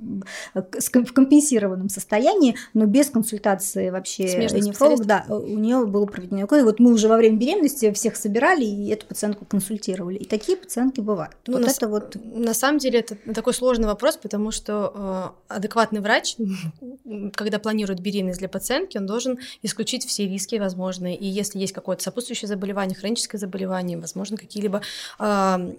[0.54, 6.60] в компенсированном состоянии, но без консультации вообще Смежных нефролога, да, у нее было проведено ЭКО,
[6.60, 10.18] и вот мы уже во время беременности всех собирали и эту пациентку консультировали.
[10.18, 11.36] И такие пациентки бывают.
[11.48, 15.54] Ну, вот на, это вот на самом деле это такой сложный вопрос, потому что э,
[15.56, 16.36] адекватный врач,
[17.34, 21.16] когда планирует беременность для пациентки, он должен исключить все риски возможные.
[21.16, 24.82] И если есть какое-то сопутствующее заболевание, хроническое заболевание, возможно, какие-либо
[25.20, 25.74] э,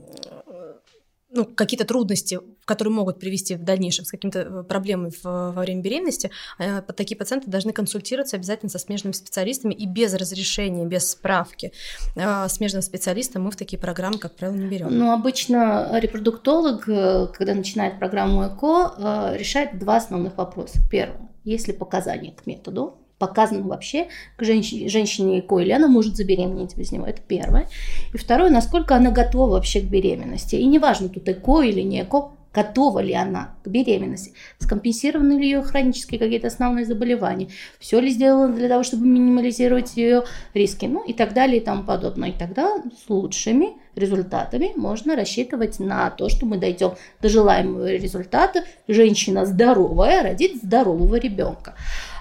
[1.34, 6.30] ну, какие-то трудности, которые могут привести в дальнейшем с какими-то э, проблемами во время беременности,
[6.58, 11.72] э, такие пациенты должны консультироваться обязательно со смежными специалистами и без разрешения, без справки
[12.16, 14.96] э, смежного специалиста мы в такие программы, как правило, не берем.
[14.96, 20.78] Ну, обычно репродуктолог, когда начинает программу ЭКО, решает два основных вопроса.
[20.90, 26.76] Первое, есть ли показания к методу, показано вообще к женщине, женщине или она может забеременеть
[26.76, 27.06] без него.
[27.06, 27.68] Это первое.
[28.12, 30.56] И второе, насколько она готова вообще к беременности.
[30.56, 35.62] И неважно, тут ЭКО или не ЭКО, готова ли она к беременности, скомпенсированы ли ее
[35.62, 37.48] хронические какие-то основные заболевания,
[37.78, 41.84] все ли сделано для того, чтобы минимализировать ее риски, ну и так далее и тому
[41.84, 42.30] подобное.
[42.30, 48.64] И тогда с лучшими результатами можно рассчитывать на то, что мы дойдем до желаемого результата.
[48.88, 51.74] Женщина здоровая родит здорового ребенка.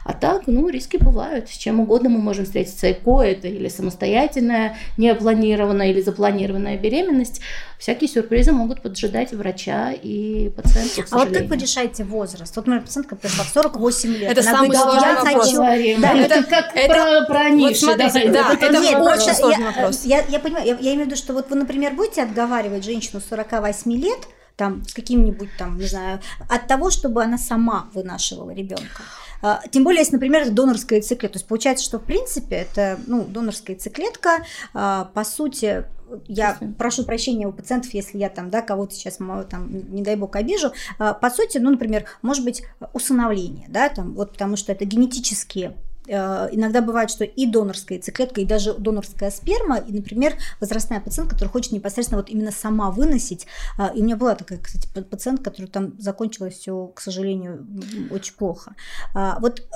[0.04, 1.47] А так, ну, риски бывают.
[1.49, 2.91] С чем угодно мы можем встретиться.
[2.91, 7.41] ЭКО это или самостоятельная, непланированная или запланированная беременность.
[7.78, 12.56] Всякие сюрпризы могут поджидать врача и пациентку, к А вот как вы решаете возраст?
[12.56, 14.32] Вот моя пациентка пришла в 48 лет.
[14.32, 15.45] Это Она самый говорит, сложный я вопрос.
[15.45, 15.56] хочу...
[15.58, 16.02] Говорим.
[16.02, 17.76] Да, это, это- как это- про, про вот ниши.
[17.82, 18.32] смотрите, давай.
[18.32, 20.02] да, Это это Нет, очень сложный я, вопрос.
[20.06, 23.20] Я, я понимаю, я, я имею в виду, что вот вы, например, будете отговаривать женщину
[23.28, 24.20] 48 лет,
[24.62, 29.01] там с каким-нибудь там, не знаю, от того, чтобы она сама вынашивала ребенка.
[29.41, 31.30] А, тем более, если, например, это донорская яйцеклетка.
[31.30, 34.45] То есть получается, что в принципе это ну, донорская яйцеклетка,
[34.76, 35.86] а, по сути,
[36.28, 39.18] я прошу прощения у пациентов, если я там, да, кого-то сейчас,
[39.49, 40.74] там, не дай бог, обижу.
[40.99, 42.62] А, по сути, ну, например, может быть
[42.93, 45.76] усыновление, да, там, вот потому что это генетические
[46.08, 51.52] иногда бывает, что и донорская яйцеклетка, и даже донорская сперма, и, например, возрастная пациентка, которая
[51.52, 53.47] хочет непосредственно вот именно сама выносить.
[53.78, 57.68] А, и у меня была такая, кстати, пациентка, которая там закончилась все, к сожалению,
[58.12, 58.76] очень плохо.
[59.14, 59.68] А, вот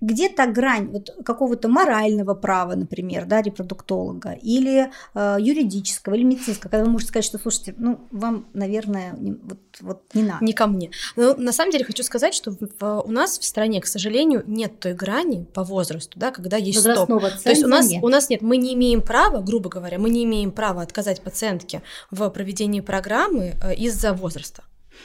[0.00, 6.84] где-то грань вот какого-то морального права, например, да, репродуктолога, или э, юридического, или медицинского, когда
[6.84, 10.44] вы можете сказать, что, слушайте, ну, вам, наверное, вот, вот не надо.
[10.44, 10.90] Не ко мне.
[11.16, 14.94] Но на самом деле хочу сказать, что у нас в стране, к сожалению, нет той
[14.94, 17.08] грани, по возрасту, да, когда есть стоп.
[17.08, 18.02] То есть у нас, нет.
[18.02, 21.82] у нас нет, мы не имеем права, грубо говоря, мы не имеем права отказать пациентке
[22.10, 24.62] в проведении программы э, из-за возраста.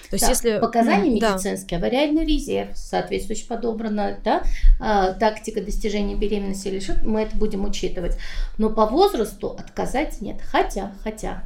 [0.10, 1.88] То есть, да, если показания медицинские, да.
[1.88, 4.44] авариальный резерв, соответствующе подобрана, да,
[4.80, 8.18] а, тактика достижения беременности или что, мы это будем учитывать.
[8.58, 10.42] Но по возрасту отказать нет.
[10.42, 11.44] Хотя, хотя,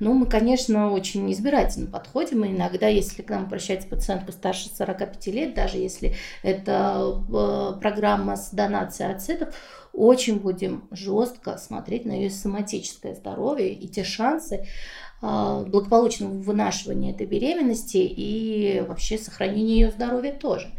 [0.00, 2.44] ну, мы, конечно, очень избирательно подходим.
[2.44, 8.36] И иногда, если к нам обращается пациентка старше 45 лет, даже если это э, программа
[8.36, 9.54] с донацией ацетов,
[9.92, 14.66] очень будем жестко смотреть на ее соматическое здоровье и те шансы,
[15.20, 20.70] благополучного вынашивания этой беременности и вообще сохранения ее здоровья тоже.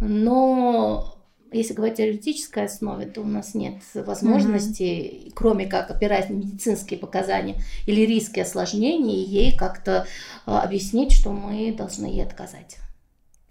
[0.00, 1.14] Но
[1.52, 5.32] если говорить о юридической основе, то у нас нет возможности, mm-hmm.
[5.34, 10.06] кроме как опираясь на медицинские показания или риски осложнений, ей как-то
[10.46, 12.78] а, объяснить, что мы должны ей отказать.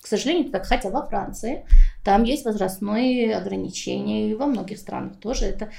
[0.02, 1.66] К сожалению, так, хотя во Франции
[2.04, 5.70] там есть возрастные ограничения, и во многих странах тоже это.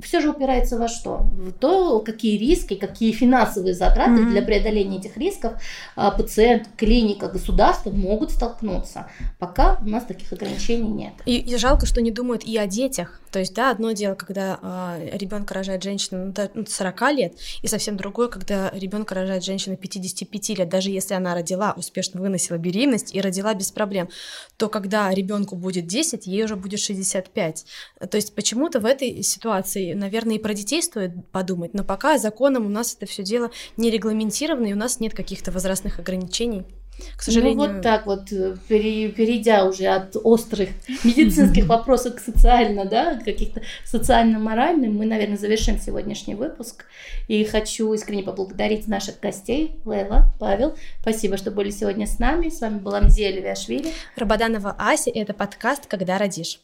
[0.00, 1.18] Все же упирается во что?
[1.32, 4.30] В то, какие риски, какие финансовые затраты mm-hmm.
[4.30, 5.54] для преодоления этих рисков
[5.96, 9.06] а, пациент, клиника, государство могут столкнуться.
[9.38, 11.14] Пока у нас таких ограничений нет.
[11.26, 13.20] И, и жалко, что не думают и о детях.
[13.34, 17.66] То есть, да, одно дело, когда э, ребенка рожает женщина ну, 40 ну, лет, и
[17.66, 23.12] совсем другое, когда ребенка рожает женщина 55 лет, даже если она родила, успешно выносила беременность
[23.12, 24.08] и родила без проблем,
[24.56, 27.66] то когда ребенку будет 10, ей уже будет 65.
[28.10, 32.66] То есть почему-то в этой ситуации, наверное, и про детей стоит подумать, но пока законом
[32.66, 36.64] у нас это все дело не регламентировано, и у нас нет каких-то возрастных ограничений.
[37.16, 37.68] К сожалению.
[37.68, 40.68] Ну вот так вот, э, перейдя уже от острых
[41.04, 46.84] медицинских вопросов к социально, да, каких-то социально-моральным, мы, наверное, завершим сегодняшний выпуск.
[47.28, 50.76] И хочу искренне поблагодарить наших гостей, Лейла, Павел.
[51.00, 52.48] Спасибо, что были сегодня с нами.
[52.48, 53.92] С вами была Мзея Левиашвили.
[54.16, 56.60] Рабаданова Ася, и это подкаст «Когда родишь».